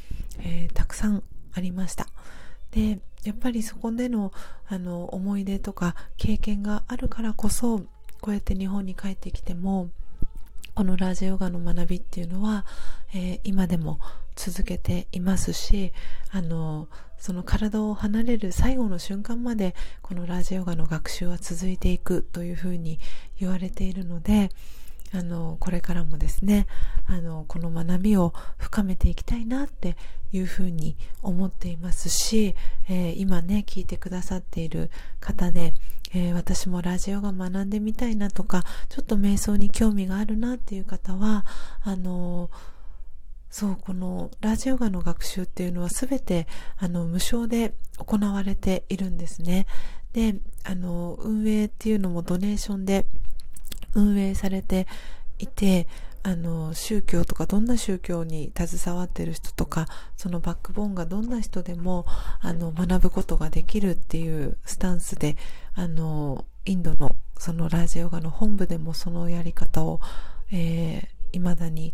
[0.40, 2.06] えー、たくさんありました。
[2.72, 4.32] でやっぱりそこでの
[4.66, 7.80] あの思い出とか経験があるからこそ
[8.20, 9.90] こうやって日本に帰ってきても
[10.74, 12.64] このラジオガの学びっていうのは、
[13.14, 14.00] えー、今でも
[14.36, 15.92] 続けていますし
[16.30, 16.88] あの
[17.18, 22.98] その体を離れる最後の瞬間までこのラジオガの学習は続いていくというふうに
[23.38, 24.48] 言われているので
[25.14, 26.66] あのこれからもですね
[27.06, 29.96] あのこの学びを深めていきたいなって
[30.32, 32.54] いうふうに思っていますし、
[32.88, 34.90] えー、今ね聞いてくださっている
[35.20, 35.74] 方で、
[36.14, 41.44] えー、私もラジオが学んでみたいなとかちょっと瞑想に興味があるなっていう方は
[41.82, 42.50] あの
[43.50, 46.46] そうこのラジオガの学習っていうのは全て
[46.78, 49.66] あの無償で行われているんですね。
[50.14, 53.06] であの運営っていうのもドネーションで
[53.94, 54.86] 運営されて
[55.38, 55.86] いて
[56.24, 59.86] あの宗教とかどんな宗教に携わってる人とか
[60.16, 62.06] そのバックボーンがどんな人でも
[62.40, 65.36] あの学ぶことができるっていうスタンスで
[65.74, 70.00] あのインドのそのラージオガの本部でもそのやり方を、
[70.52, 71.92] えー、未だに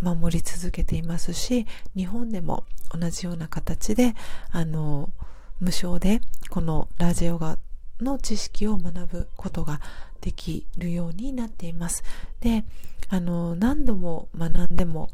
[0.00, 4.14] 守り続けていますし日本でも同じような形で
[4.50, 5.10] あの
[5.60, 7.58] 無償でこのラージオガ
[8.00, 9.80] の知識を学ぶことが
[10.22, 12.02] できるようになっています。
[12.40, 12.64] で、
[13.10, 15.10] あの、何度も学んでも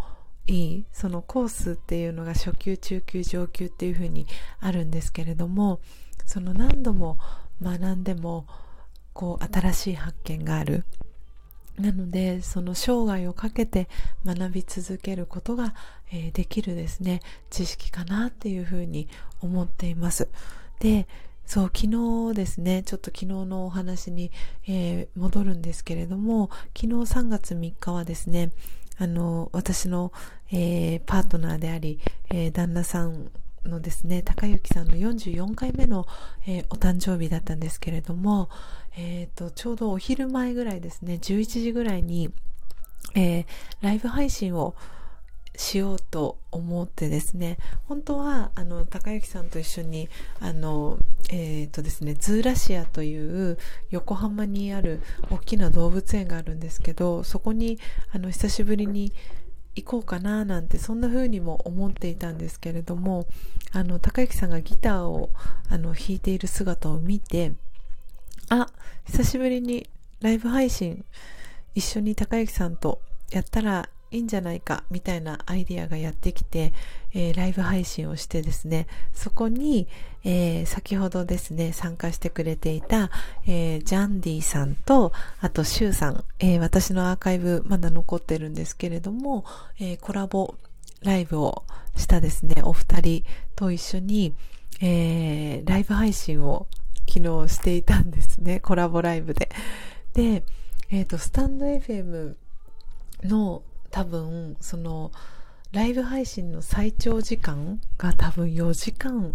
[0.46, 4.26] いい、そのコースっていうのが初級、中級、上級っていうふうに
[4.60, 5.80] あるんですけれども、
[6.26, 7.18] その何度も
[7.60, 8.46] 学んでも、
[9.14, 10.84] こう、新しい発見がある。
[11.78, 13.88] なので、その生涯をかけて
[14.24, 15.74] 学び続けることが、
[16.10, 17.20] えー、できるですね、
[17.50, 19.08] 知識かなっていうふうに
[19.40, 20.28] 思っています。
[20.80, 21.06] で、
[21.48, 21.86] そう、昨
[22.30, 24.30] 日ですね、ちょっと昨日のお話に、
[24.66, 28.52] えー、戻るんですけれども、昨日3月3日はですね、
[28.98, 30.12] あの、私の、
[30.52, 33.30] えー、パートナーであり、えー、旦那さん
[33.64, 36.04] のですね、高幸さんの44回目の、
[36.46, 38.50] えー、お誕生日だったんですけれども、
[38.98, 42.30] えっ、と、ちょうどお昼前ぐらいですね、11時ぐらいに、
[43.14, 43.46] え
[43.80, 44.74] ライブ配信を、
[45.58, 47.58] しようと思ってですね
[47.88, 50.08] 本当はあの高之さんと一緒に
[50.38, 50.98] あの
[51.30, 53.58] えっ、ー、とですねズーラシアという
[53.90, 57.80] 横浜にある大きな動物園があるんですけどそこに
[58.12, 59.12] あの久しぶりに
[59.74, 63.26] 行こうかななんてそんな風にも思っていたんですけれども
[63.72, 65.30] あの高之さんがギターを
[65.68, 67.52] あの弾いている姿を見て
[68.48, 68.68] あ
[69.06, 69.88] 久しぶりに
[70.20, 71.04] ライブ配信
[71.74, 73.00] 一緒に高之さんと
[73.32, 76.72] やったらいいんじゃないかみたいなアイディアがやってきて、
[77.14, 79.86] えー、ライブ配信をしてですね、そこに、
[80.24, 83.10] えー、先ほどですね、参加してくれていた、
[83.46, 89.44] えー、ジャンディさんと、あとシュウさん、え私のアーカイブまだ残ってるんですけれども、
[89.78, 90.54] えコラボ
[91.02, 91.64] ライブを
[91.96, 93.24] したですね、お二人
[93.56, 94.34] と一緒に、
[94.80, 96.66] えライブ配信を
[97.08, 99.50] 昨日していたんですね、コラボライブで。
[100.14, 100.44] で、
[100.90, 102.34] えっ、と、スタンド FM
[103.24, 105.10] の多分その
[105.72, 109.34] ライブ配信の最長時間が多分4時間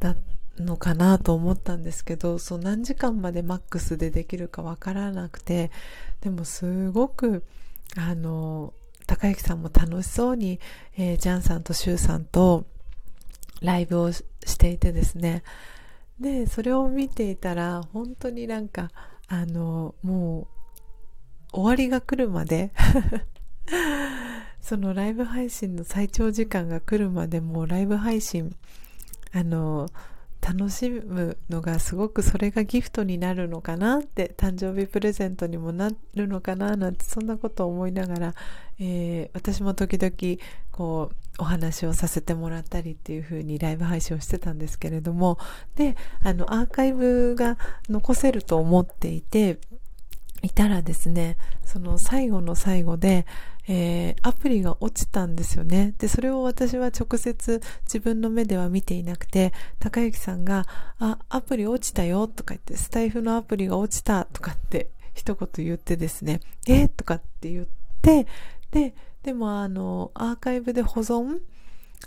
[0.00, 0.16] だ
[0.58, 5.70] のかなと思ったんですけどそう何時間までマックスでできるかわからなくて
[6.22, 7.44] でもすごく
[7.96, 8.72] あの
[9.06, 10.58] 高之さんも楽しそうに、
[10.96, 12.64] えー、ジャンさんとシュウさんと
[13.60, 14.24] ライブをし
[14.58, 15.42] ていてですね。
[16.20, 18.90] で、それを見ていたら、本当になんか、
[19.28, 20.48] あの、も
[21.52, 22.70] う、終わりが来るまで
[24.60, 28.54] そのライブ配信の最長時間が来るまでもライブ配信、
[29.32, 29.88] あの、
[30.46, 38.34] 楽しむのがすごくそれがギフトになるのかなって誕生日プレゼントにもなるのかななんてそんなことを思いながら、
[38.78, 40.40] えー、私も時々
[40.70, 45.38] こうお話をさせてもらったりっていう風にライブ配信をしてたんですけれども
[45.74, 49.58] であのアーカイブが残せると思っていて
[50.42, 53.26] いたらですねその最後の最後で
[53.68, 55.94] えー、アプリが落ちたんですよね。
[55.98, 60.66] で、それを私は直接自分の目では見ていなくて、高之さんが、
[60.98, 67.66] あ、アプリ落ちたよとか言って、スタイフのアプリが落ちたとかって一言言ってですね、えー、とかって言っ
[68.02, 68.26] て、
[68.70, 71.40] で、でもあの、アーカイブで保存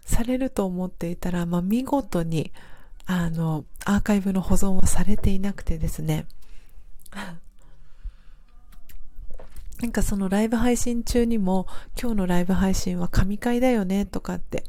[0.06, 2.54] されると思っていたら、まあ、見事に、
[3.06, 6.26] あの、アーカイブの保存はされていなくてですね、
[9.82, 11.68] なんかそのライブ配信中にも
[12.00, 14.66] 今日のライブ配信は神回だよねとかって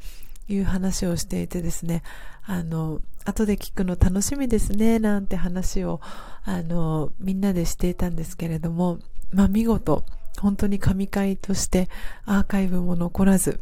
[0.47, 2.01] いう話をしていてですね、
[2.43, 5.99] あの、後で聞くの楽しみですねなんて話を
[6.43, 8.99] あの、みんなでしていたんですけれども、
[9.31, 10.05] まあ見事、
[10.39, 11.89] 本当に神回として
[12.25, 13.59] アーカイブも残らず、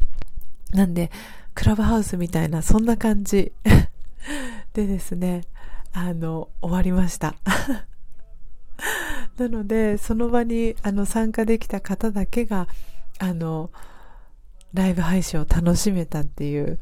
[0.72, 1.12] なんで、
[1.56, 3.52] クラブハウスみたいな、そんな感じ
[4.74, 5.42] でですね、
[5.92, 7.36] あの、終わりました。
[9.38, 12.68] なので、その場にあの参加できた方だけが、
[13.20, 13.72] あの、
[14.74, 16.80] ライブ配信を楽しめたっていう、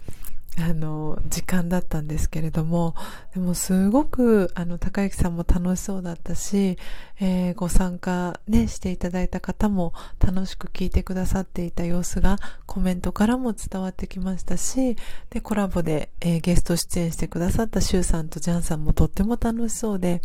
[0.59, 2.95] あの、時間だったんですけれども、
[3.33, 6.77] でもすごく、あの、高之さんも楽しそうだったし、
[7.19, 14.97] えー、ご参加ね、していただいた方も楽しく聞いてくださっていた様子がコメントからも伝わってきましたし、
[15.29, 20.21] で、コラボで、えー、ゲスト出演してくださったシュウさんとジャンさんもとっても楽しそうで、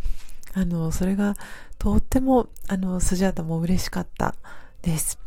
[0.54, 1.34] あの、それが
[1.78, 4.34] とっても、あの、スジャータも嬉しかった
[4.82, 5.18] です。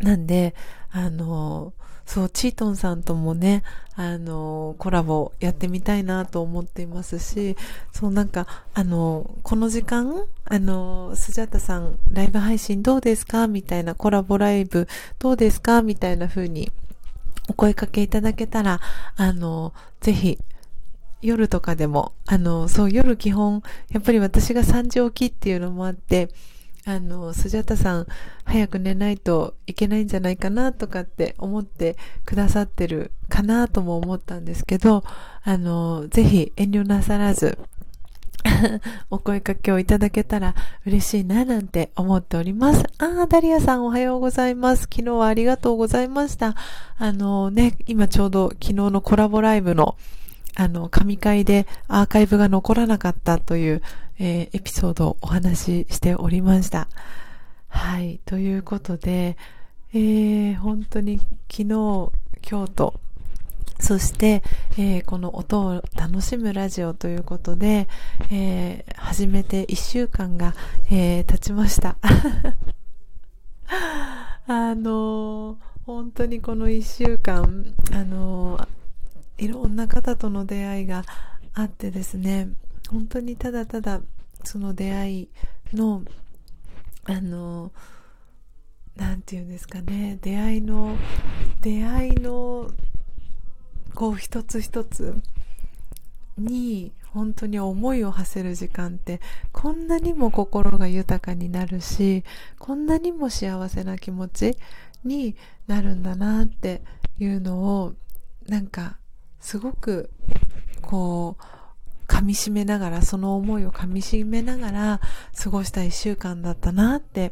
[0.00, 0.54] なんで、
[0.90, 1.72] あの、
[2.06, 3.62] そう、チートンさんともね、
[3.96, 7.56] あの、コラボやってみたいなと思っていますし、
[7.92, 13.46] そう、なんか、あの、この時間、あの、スジャータさん、ライブ配信どうですか？
[13.48, 14.86] みたいな、コラボライブ
[15.18, 15.80] どうですか？
[15.80, 16.70] みたいな風に
[17.48, 18.80] お声かけいただけたら、
[19.16, 20.38] あの、ぜひ、
[21.24, 26.28] 夜とかでも、あの、そう、夜基本、やっぱり私が3時起きっていうのもあって、
[26.84, 28.06] あの、スジャタさん、
[28.44, 31.96] 早く寝ないといけないんじゃないかなとかって思って
[32.26, 35.02] くださってるかなとも思ったんですけど、
[35.42, 37.58] あの、ぜひ遠慮なさらず、
[39.08, 42.84] お声かけをいただけたら嬉しいななんて思っております。
[42.98, 44.82] ああ、ダリアさんおはようございます。
[44.82, 46.54] 昨日はありがとうございました。
[46.98, 49.96] あのね、今ちょうど昨日のコラボライブの
[50.56, 53.82] あの、神会でアーカイブが残らなかったという、
[54.18, 56.88] えー、エピソードをお話ししておりました。
[57.68, 58.20] はい。
[58.24, 59.36] ということで、
[59.92, 61.18] えー、本当に
[61.50, 61.64] 昨日、
[62.48, 63.00] 今日と、
[63.80, 64.42] そして、
[64.78, 67.88] えー、この音を楽しむラジオということで、
[68.30, 70.54] えー、始めて1週間が、
[70.90, 71.96] えー、経ちました。
[74.46, 75.56] あの
[75.86, 78.66] 本当にこの1週間、あの
[79.38, 81.04] いろんな方との出会いが
[81.54, 82.48] あってですね
[82.90, 84.00] 本当にただただ
[84.44, 85.28] その出会い
[85.72, 86.02] の
[87.04, 87.72] あの
[88.96, 90.96] なんていうんですかね出会いの
[91.60, 92.70] 出会いの
[93.94, 95.16] こう一つ一つ
[96.38, 99.20] に本当に思いを馳せる時間って
[99.52, 102.24] こんなにも心が豊かになるし
[102.58, 104.56] こんなにも幸せな気持ち
[105.04, 105.36] に
[105.66, 106.82] なるんだなって
[107.18, 107.94] いうのを
[108.48, 108.98] なんか
[109.44, 110.08] すごく
[110.80, 115.00] こう噛みしめながらその思いを噛みしめながら
[115.38, 117.30] 過ごした一週間だったなって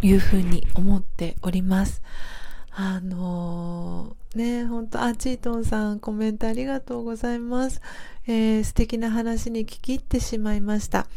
[0.00, 2.02] いうふうに思っております
[2.70, 7.82] あのー、ね本当あチートンさんコメントありがとうございます、
[8.26, 11.08] えー、素敵な話に聞き入ってしまいました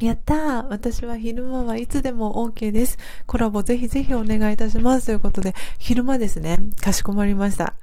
[0.00, 2.98] やったー私は昼間はいつでも OK です。
[3.26, 5.06] コラボぜひぜひお願いいたします。
[5.06, 6.58] ということで、昼間ですね。
[6.80, 7.74] かしこまりました。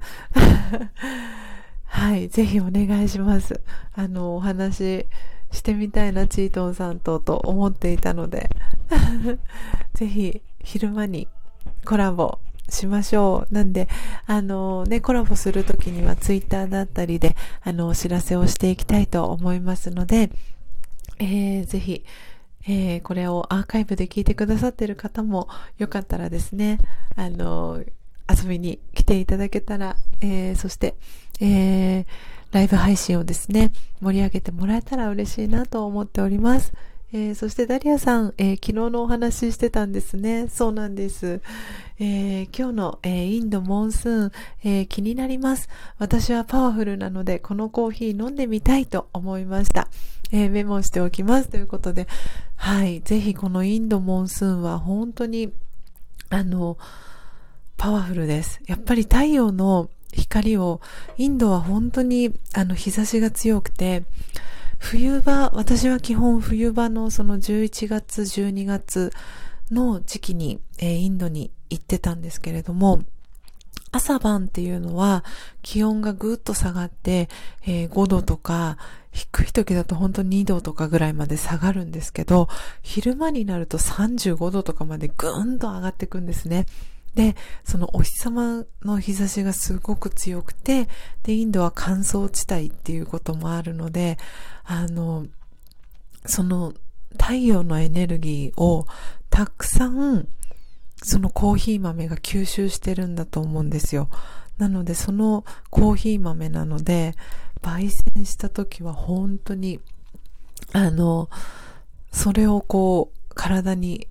[2.28, 3.60] ぜひお願いします。
[3.94, 5.06] あの、お話
[5.50, 8.50] してみたいな、チートンさんと、と思っていたので、
[9.94, 11.28] ぜひ昼間に
[11.84, 12.38] コラボ
[12.68, 13.54] しましょう。
[13.54, 13.88] なんで、
[14.26, 20.30] あのね、コラボするときにはツイッターだったりで、あの、お知らせをしていきたいと思いますので、
[21.18, 22.04] えー、ぜひ、
[22.66, 26.78] えー、これをアーカイブで聞いてくださっている方もよかったらですね、
[27.16, 27.82] あの
[28.28, 30.94] 遊びに来ていただけたら、えー、そして、
[31.40, 32.06] えー、
[32.52, 36.72] ライブ配信をですね、盛り上げてもらえたら嬉しいなと思っております。
[37.14, 40.48] えー、そしてダリアさん、えー、昨日のお話ししてたんですね。
[40.48, 41.42] そうなんです。
[41.98, 44.32] えー、今日の、えインドモンスーン、
[44.64, 45.68] え気になります。
[45.98, 49.88] 私はパワフルなので、このコーヒー飲んでみたいと思いました。
[50.32, 51.50] えメモしておきます。
[51.50, 52.08] ということで、
[52.56, 53.02] はい。
[53.02, 55.52] ぜひこのインドモンスーンは本当に、
[56.30, 56.78] あの、
[57.76, 58.58] パワフルです。
[58.66, 60.80] やっぱり太陽の光を、
[61.16, 64.04] インドは本当にあの日差しが強くて、
[64.78, 69.12] 冬場、私は基本冬場のその11月、12月
[69.70, 73.00] の時期に、えー、インドに行ってたんですけれども、
[73.92, 75.22] 朝晩っていうのは
[75.60, 77.28] 気温がぐっと下がって、
[77.66, 78.78] えー、5度とか、
[79.12, 82.48] 低い時だと本当に2度とかぐらいまで下がるんですけど、
[82.82, 86.66] 昼間になると35度とかまでぐーんと上がっていくんですね。
[87.14, 90.88] で、そのお日様の日差しがすごく強くて、
[91.22, 94.18] で、インドは乾燥地帯っていうこともあるので、
[94.64, 95.26] あの、
[96.24, 96.72] その
[97.20, 98.86] 太陽のエネルギーを
[99.28, 100.26] たくさん、
[101.02, 104.08] そのコーヒー豆が吸収してるんだと思うんですよ。
[104.56, 107.14] なので、そのコーヒー豆なので、
[107.60, 109.80] 焙煎した時は本当に、
[110.72, 111.28] あの、
[112.10, 114.08] それをこう、体に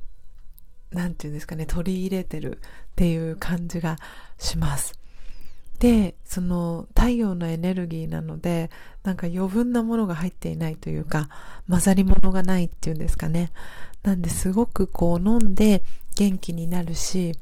[0.92, 2.60] なんていうんですかね、取り入れてる
[2.92, 3.98] っていう感じが
[4.38, 5.00] します。
[5.80, 8.70] で、その太陽のエネルギーなので、
[9.04, 11.30] なんか余分なものが入っていないというか、
[11.68, 13.52] 混ざり物がないっていうんですかね。
[14.04, 15.84] なんですごくこう飲んで
[16.16, 17.34] 元気になるし、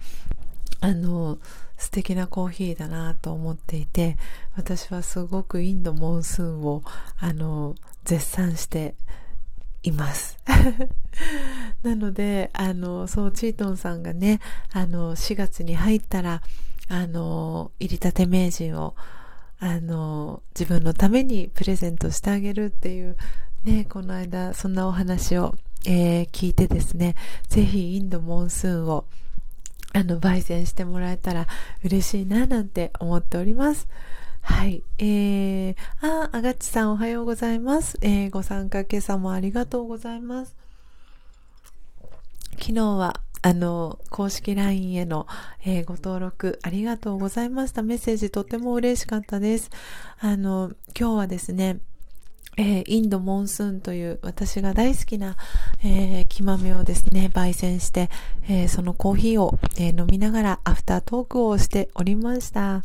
[0.79, 1.39] あの、
[1.77, 4.17] 素敵なコーヒーだなと思っていて、
[4.55, 6.83] 私はすごくインドモンスーンを、
[7.17, 8.95] あの、絶賛して
[9.83, 10.37] います。
[11.83, 14.39] なので、あの、そう、チートンさんがね、
[14.71, 16.41] あの、4月に入ったら、
[16.87, 18.95] あの、入りたて名人を、
[19.59, 23.17] あの、自分のためにプレゼントしてあげるっていう、
[23.63, 27.15] ね、この間、そんなお話を、えー、聞いてですね、
[27.47, 29.05] ぜひインドモンスーンを、
[29.93, 31.47] あの、焙煎してもらえたら
[31.83, 33.87] 嬉しいな、なんて思っております。
[34.49, 34.83] はい。
[34.97, 37.97] えー、あ、あがちさんおはようございます。
[38.01, 40.55] えー、ご参加今朝もありがとうございます。
[42.57, 45.27] 昨日は、あの、公式 LINE への、
[45.65, 47.83] えー、ご登録ありがとうございました。
[47.83, 49.69] メッセージとても嬉しかったです。
[50.19, 51.79] あの、今日はですね、
[52.57, 55.37] えー、インドモンスーンという私が大好きな、
[55.85, 58.09] えー、木豆をですね、焙煎して、
[58.49, 62.83] えー、そのコーヒーを、え飲みながらアフタートークをしておりました。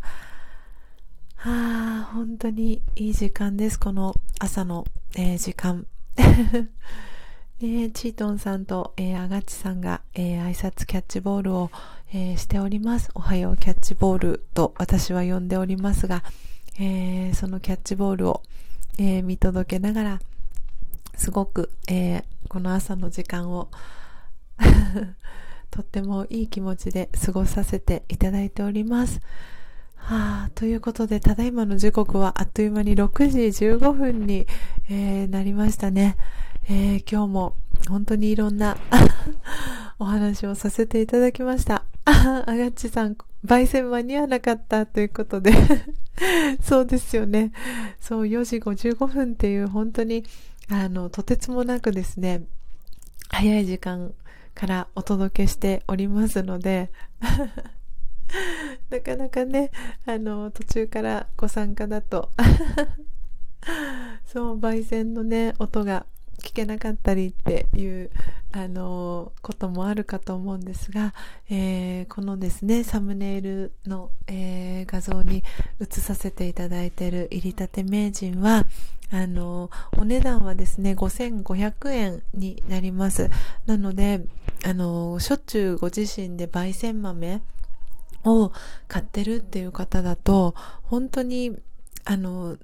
[1.46, 3.78] ああ、本当にいい時間です。
[3.78, 5.86] この朝の、えー、時間。
[7.60, 11.70] ね、チートンさんと、えー、アガチさんが、えー、挨拶キャッチボールを、
[12.14, 13.10] えー、しております。
[13.14, 16.24] おはようキャッチボールと私は呼んでおりますが、
[16.78, 18.42] えー、そのキャッチボールを、
[18.98, 20.20] え、見届けながら、
[21.14, 23.68] すごく、え、この朝の時間を
[25.70, 29.20] とってもいい気持ちで過ごさせていただいております。
[30.04, 34.46] はあ、ということで、ただいまの時刻はあっという間に6時15分に、
[34.90, 36.18] えー、なりましたね。
[36.68, 37.56] えー、今日も
[37.88, 38.76] 本当にいろんな
[39.98, 41.86] お話をさせていただきました。
[42.04, 43.16] あがっちさん、
[43.46, 45.54] 焙煎間に合わなかったということで
[46.60, 47.52] そうですよね。
[47.98, 50.24] そう、4時55分っていう本当に、
[50.68, 52.42] あの、とてつもなくですね、
[53.30, 54.12] 早い時間
[54.54, 56.92] からお届けしておりますので
[58.90, 59.70] なかなかね、
[60.06, 62.30] あの、途中からご参加だと
[64.26, 66.06] そう、焙煎のね、音が
[66.38, 68.10] 聞けなかったりっていう、
[68.56, 71.12] あのこともあるかと思うんですが、
[71.50, 75.42] えー、このですね、サムネイルの、えー、画像に
[75.80, 78.66] 映させていただいている入りたて名人は、
[79.10, 83.28] あのお値段はですね、5500円になります。
[83.66, 84.24] なので、
[84.64, 87.42] あのしょっちゅうご自身で焙煎豆、
[88.24, 88.52] を
[88.88, 91.56] 買ってるっていう方だと、本当に、
[92.04, 92.56] あの、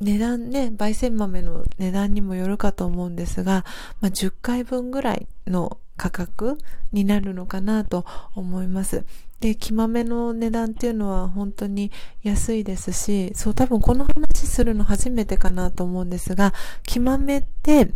[0.00, 3.64] 値段ね、焙煎豆の値段にもよるかと思うんですが、
[4.00, 6.58] まあ、10回分ぐらいの価格
[6.92, 8.04] になるのかなと
[8.34, 9.04] 思います。
[9.40, 11.90] で、木豆の値段っていうのは本当に
[12.22, 16.52] 安いですし、そう多分この話するの初めてかなと思うんですが、
[16.84, 17.90] 木豆って、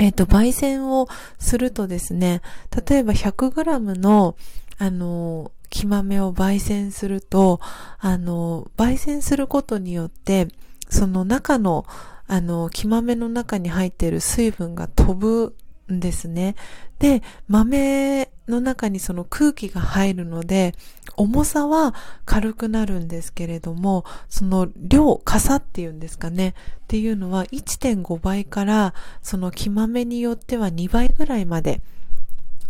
[0.00, 2.40] えっ、ー、と、焙煎をするとですね、
[2.88, 4.36] 例えば 100g の、
[4.78, 7.60] あの、木豆を焙煎すると、
[7.98, 10.48] あの、焙煎することによって、
[10.88, 11.86] その中の、
[12.26, 15.54] あの、木豆の中に入っている水分が飛ぶ
[15.92, 16.56] んですね。
[16.98, 20.74] で、豆の中にその空気が入るので、
[21.16, 31.82] 重さは軽くなるんですけれども、その量、傘っていうんですかね、っていうのは1.5倍から、その木豆によっては2倍ぐらいまで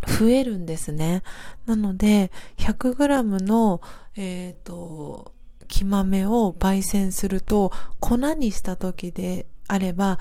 [0.06, 1.22] 増えるんですね。
[1.66, 3.80] なので、100g の、
[4.16, 5.32] えっ、ー、と、
[5.66, 10.18] 木豆を焙煎すると、粉にした時であれば、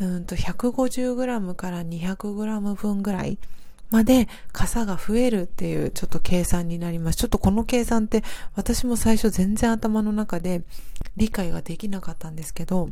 [0.00, 3.38] うんと 150g から 200g 分ぐらい
[3.90, 7.18] まで傘が増えるっていうちょっと計算になります。
[7.18, 8.22] ちょっとこの計算って
[8.54, 10.62] 私も最初全然頭の中で
[11.16, 12.88] 理解ができなかったんですけど、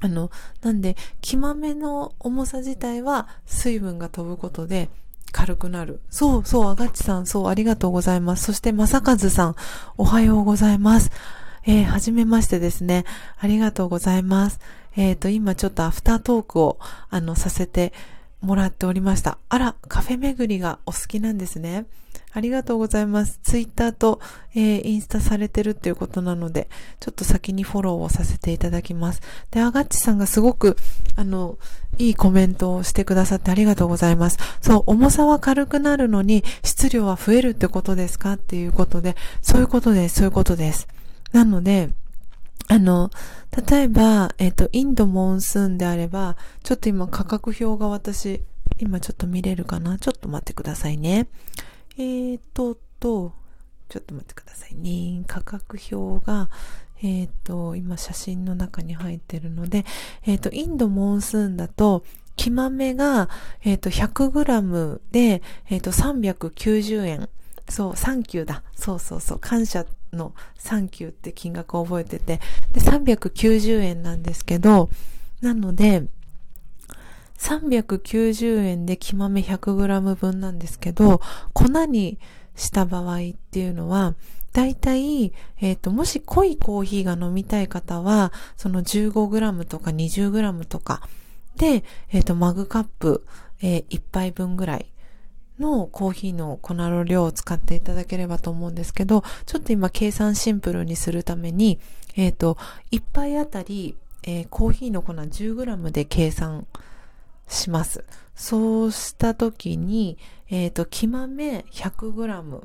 [0.00, 0.30] あの、
[0.60, 4.90] なんで、木豆の重さ自体は水分が飛ぶことで
[5.32, 6.00] 軽くなる。
[6.10, 8.44] そうそう、あがっちさん、そう、ありがとうございます。
[8.44, 9.54] そして、まさかずさん、
[9.96, 11.10] おはようございます。
[11.66, 13.04] えー、はじめましてですね。
[13.38, 14.60] ありがとうございます。
[14.96, 16.78] えっ、ー、と、今ちょっとアフタートークを、
[17.10, 17.92] あの、させて
[18.40, 19.38] もらっておりました。
[19.48, 21.86] あら、カフェ巡りがお好きなんですね。
[22.38, 23.40] ありがとうございます。
[23.42, 24.20] ツイッターと、
[24.54, 26.68] えー、インスタされてるっていうことなので、
[27.00, 29.20] ちょっと先にフォローをさせていただきます。
[29.50, 30.76] で、アガッチさんがすごく、
[31.16, 31.58] あの、
[31.98, 34.38] いいコメントをしてくださってありがとうございます。
[34.60, 40.86] そう、重さは軽くなるのに、質量は増えるってことですかっていうことで、そういうことです、そういうことです。
[41.32, 41.90] なので、
[42.68, 43.10] あの、
[43.68, 48.42] 例えば、えっ、ー、と、インドモンスーンであれば、ちょっと今価格表が私、
[48.78, 49.98] 今ちょっと見れるかな？
[49.98, 51.26] ちょっと待ってくださいね。
[51.98, 53.32] えーと、と、
[53.88, 55.24] ちょっと待ってくださいね。
[55.26, 56.48] 価格表が、
[57.02, 59.84] えっ、ー、と、今写真の中に入ってるので、
[60.24, 62.04] えっ、ー、と、インドモンスーンだと、
[62.36, 63.28] 木豆が、
[63.64, 67.28] えっ、ー、と、100g で、えっ、と、390円。
[67.68, 68.62] そう、サンキューだ。
[68.76, 69.38] そうそうそう。
[69.40, 72.40] 感謝のサンキューって金額を覚えてて、
[72.72, 74.88] で、390円なんですけど、
[75.40, 76.04] なので、
[77.38, 81.20] 390円で木豆 100g 分なんですけど、
[81.52, 82.18] 粉に
[82.56, 83.20] した場合っ
[83.50, 84.14] ていうのは、
[84.52, 91.02] だいたい、えっ、ー、と、もし濃いコーヒーが飲みたい方は、その 15g とか 20g とか
[91.56, 93.24] で、えっ、ー、と、マグカップ、
[93.62, 94.86] えー、1杯分ぐらい
[95.58, 101.78] のコーヒーの粉の量を使っていただければと思うんですけど、ちょっと今計算シンプルにするために、
[102.16, 102.58] えっ、ー、と、
[102.90, 106.66] 1杯あたり、えー、コーヒーの粉 10g で計算
[107.48, 108.04] します。
[108.34, 110.18] そうしたときに、
[110.48, 112.62] えっ、ー、と、木豆 100g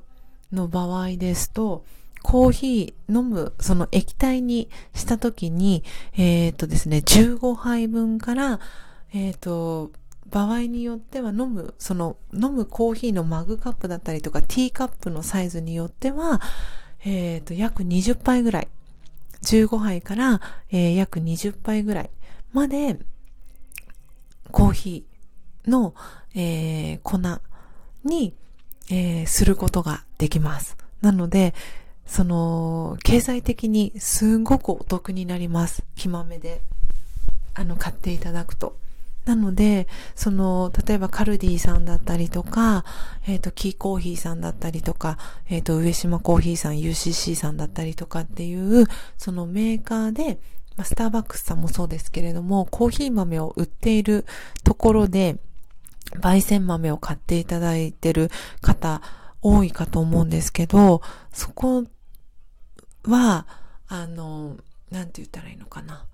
[0.52, 1.84] の場合ですと、
[2.22, 5.84] コーヒー飲む、その液体にしたときに、
[6.14, 8.60] えっ、ー、とですね、15杯分から、
[9.14, 9.92] えっ、ー、と、
[10.30, 16.42] 場合によっては飲む、その飲むコーヒーのマグカップだったりとかティーカップのサイズによっては、
[17.06, 18.68] えっ、ー、と、約20杯ぐらい、
[19.44, 20.42] 15杯から、
[20.72, 22.10] えー、約20杯ぐらい
[22.54, 23.00] まで、
[24.52, 25.94] コーヒーの、
[26.36, 27.20] えー、粉
[28.04, 28.34] に、
[28.90, 30.78] えー、することができます。
[31.02, 31.54] なので、
[32.06, 35.84] その、経済的にすごくお得になります。
[35.96, 36.62] 木豆で、
[37.54, 38.78] あの、買っていただくと。
[39.26, 42.84] なので、その、例えばカルディさんだったりとか、
[43.26, 45.18] えっ、ー、と、キーコーヒーさんだったりとか、
[45.50, 48.86] えっ、ー、と、上島コーヒーさん、UCC さんだったりとかっていう、
[49.18, 50.40] そのメーカーで、
[50.84, 54.26] スターバックスさんもそうですけれども、コーヒー豆を売っている
[54.64, 55.38] ところで、
[56.20, 58.30] 焙煎豆を買っていただいてる
[58.62, 59.02] 方、
[59.42, 61.02] 多いかと思うんですけど、
[61.32, 61.84] そこ
[63.04, 63.46] は、
[63.88, 64.58] あの、
[64.90, 66.06] なんて言ったらいいのかな。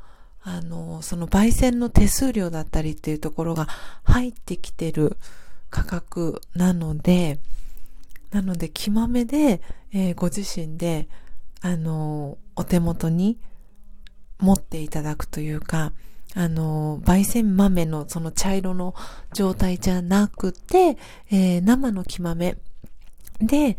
[0.41, 3.67] あの、その焙煎の手数料だったりっていうところが
[4.03, 5.17] 入ってきてる
[5.69, 7.39] 価格なので、
[8.31, 9.61] なので、木豆で、
[9.91, 11.07] えー、ご自身で、
[11.61, 13.37] あの、お手元に
[14.39, 15.93] 持っていただくというか、
[16.35, 18.93] あの、焙煎豆のその茶色の
[19.33, 20.97] 状態じゃなくて、
[21.31, 22.57] えー、生の木豆
[23.39, 23.77] で、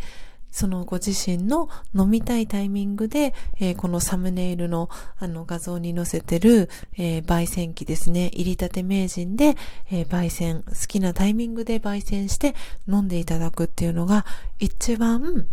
[0.50, 6.68] そのご自身の飲みたいタイミングで、えー、このサムネイルのあの画像に載せてる、
[6.98, 8.30] えー、焙煎機ですね。
[8.34, 9.56] 入りたて名人で、
[9.90, 12.54] えー、焙煎、好きなタイミングで焙煎して
[12.88, 14.26] 飲んでいただくっていうのが
[14.58, 15.46] 一番、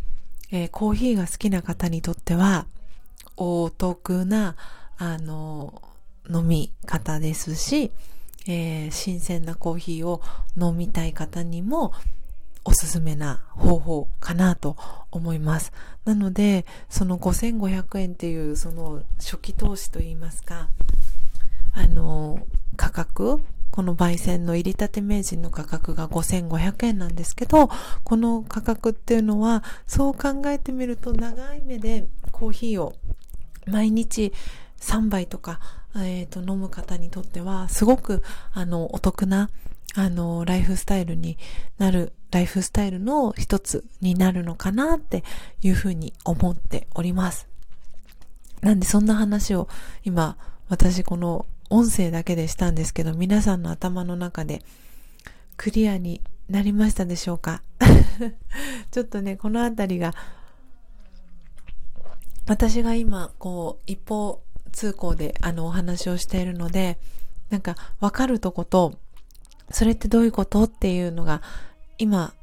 [0.51, 2.65] えコーヒーが好きな方にとっては
[3.35, 4.55] お得な、
[4.97, 5.81] あの、
[6.29, 7.91] 飲み方ですし、
[8.47, 10.21] え新鮮なコーヒーを
[10.59, 11.93] 飲みたい方にも
[12.63, 14.75] おすすめな方法かなと
[15.11, 15.71] 思います。
[16.05, 20.69] なので、その5500円っていうその初期投資といいますか、
[21.73, 22.39] あの、
[22.75, 23.39] 価格、
[23.71, 27.69] この焙煎の入りたて名人の価格が5500円なんですけど、
[28.03, 32.95] この価格っていうのは、そう考えてみると長い目でコーヒーを
[33.65, 34.33] 毎日
[34.79, 35.59] 3杯とか、
[35.95, 38.23] えっ、ー、と、飲む方にとっては、すごく、
[38.53, 39.49] あの、お得な、
[39.95, 41.37] あの、ライフスタイルに
[41.77, 45.23] なるライフスタイルの一つになるのかなって
[45.61, 47.47] いうふうに思っております。
[48.61, 49.67] なんでそんな話を
[50.03, 50.37] 今
[50.67, 54.63] 私この音声だけでしたんですけど皆さんの頭の中で
[55.57, 57.61] クリアになりましたでしょうか？
[58.91, 60.13] ちょっとね、このあたりが
[62.47, 64.41] 私が今こう一方
[64.77, 66.99] 通行であのお話をしているので
[67.49, 68.93] なんかわかるとこと
[69.71, 71.41] それってどういうことっていうのが
[71.97, 72.33] 今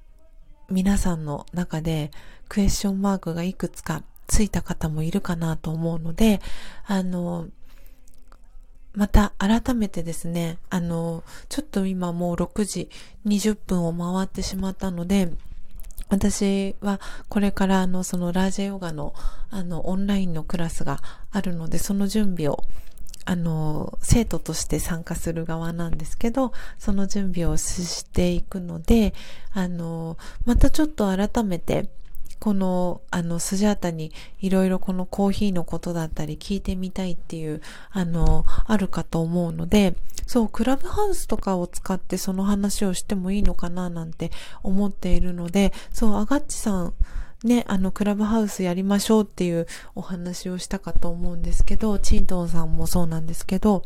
[0.69, 2.11] 皆さんの中で
[2.48, 6.40] クエスチョンマークがいくつかついた方もいるかなと思うので、
[6.86, 7.47] あの、
[8.94, 12.90] また改めてですね、あの、ちょっと今もう6時
[13.27, 15.31] 20分を回ってしまったので、
[16.09, 19.14] 私はこれからあのそのラージェヨガの
[19.51, 21.01] あのオンラインのクラスが
[21.31, 22.64] あるのでその準備を
[23.26, 29.14] あの、生徒として参加する側なんですけど、その準備をしていくので、
[29.52, 31.89] あの、またちょっと改めて、
[32.44, 39.96] この、あの、スジャータにいろいろこのコーヒーのことだったり聞いてみたいっていう、あの、あるかと思うので、
[40.26, 44.30] そう、クラブハウスとかを使ってその話をしてもいいのかななんて
[44.62, 46.92] 思っているので、そう、アガッチさん、
[47.44, 53.84] ね、あの、クラブハウスやりましょうっていうお話をしたかと思うんですけど、チントンさんもそうなんですけど、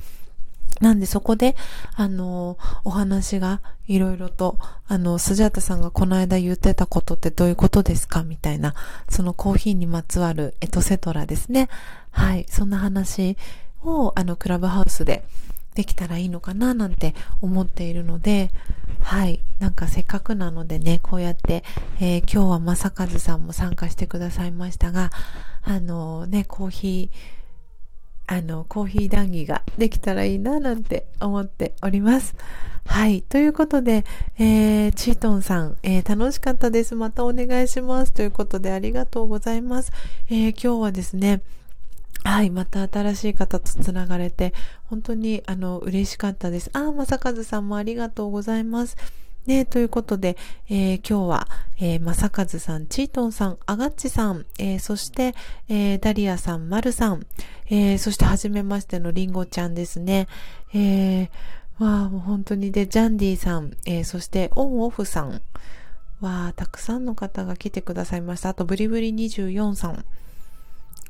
[0.80, 1.56] なんでそこで、
[1.94, 8.74] あの、お話がいろいろと、あの、スジャータさんがこの間言ってたことってどういうことですかみたいな、
[9.08, 11.68] そのコーヒーにまつわるエトセトラですね。
[12.10, 13.36] はい、そんな話
[13.82, 15.24] を、あの、クラブハウスで
[15.74, 18.50] できたらいいのかななんて思っているので、
[19.00, 19.40] はい。
[19.58, 21.64] なんかせっかくなのでね、こうやって、
[22.00, 25.10] えー、今日は正和さんも参加してくださいましたが、
[25.62, 27.37] あのね、コーヒー、
[28.28, 32.36] あの、コーヒー談義ができたらいいななんて思っております。
[32.84, 33.22] はい。
[33.22, 34.04] ということで、
[34.38, 36.94] えー、チートンさん、えー、楽しかったです。
[36.94, 38.12] またお願いします。
[38.12, 39.92] ということで、ありがとうございます。
[40.28, 41.40] えー、今日はですね、
[42.22, 44.52] はい、また新しい方とつながれて、
[44.84, 46.68] 本当にあの嬉しかったです。
[46.74, 48.96] あ、まさかずさんもありがとうございます。
[49.48, 50.36] ね、ということで、
[50.68, 51.48] えー、今日は、
[51.80, 55.34] えー、まさかずさん、チートンさん、あがっちさん、えー、そして、
[55.70, 57.26] えー、ダリアさん、まるさん、
[57.70, 60.28] えー、そしてはじめましてのりんごちゃんですね。
[60.74, 61.28] えー、
[61.78, 65.40] わあ、もう本当にで、ジャンディさん、えー、そしてオンオフさん、
[66.20, 68.50] わあ、たくさんの方が来てくださいました。
[68.50, 70.04] あと、ブリブリ24さん、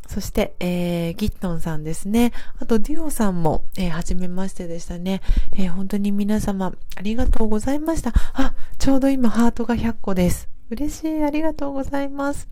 [0.08, 2.32] そして、えー、ギットンさんですね。
[2.58, 5.20] あと、デュオさんも、えー、はじめましてでしたね。
[5.52, 8.12] えー、本当に皆様、ありがとうございました。
[8.32, 10.48] あ、ちょうど今、ハートが100個です。
[10.70, 11.22] 嬉しい。
[11.22, 12.48] ありがとうございます。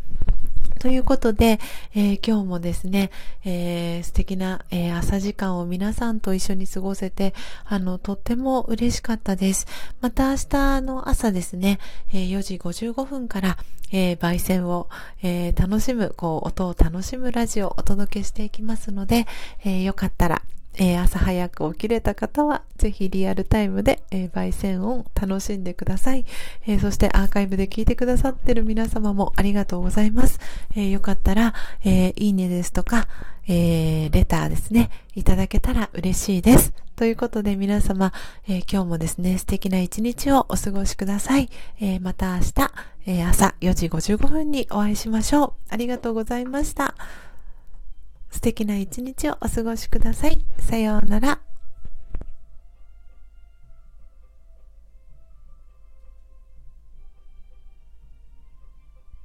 [0.79, 1.59] ということで、
[1.95, 3.11] えー、今日もですね、
[3.45, 7.35] えー、素敵な、えー、朝時間を皆さんと一緒に過ごせて、
[7.65, 9.67] あの、とっても嬉しかったです。
[10.01, 11.79] また明日の朝ですね、
[12.13, 13.59] え4時55分から、
[13.93, 14.89] え焙煎を、
[15.23, 19.27] え楽しむ、こう、音を楽しむラジオをお届けしていきますので、
[19.65, 20.43] えよかったら、
[20.79, 26.25] えー、朝早く起きれた方は、ぜひリアルタイムで、えー、焙煎音楽しんでください、
[26.67, 30.39] えー、そしてアーカイブで聞いてくださってる皆様もありがとうございます。
[30.75, 31.55] えよかったら、
[31.85, 33.09] えいいねですとか、
[33.49, 36.73] えレターですね、いただけたら嬉しいです。
[36.97, 38.13] ということで皆様、
[38.49, 41.49] え今日もですね、素敵な一日をお過ごしください。
[41.81, 42.53] えまた明日、
[43.07, 45.53] え朝4時55分にお会いしましょう。
[45.71, 46.95] ありがとうございました。
[48.37, 50.45] 素敵な一日をお過ごしください。
[50.59, 51.41] さようなら。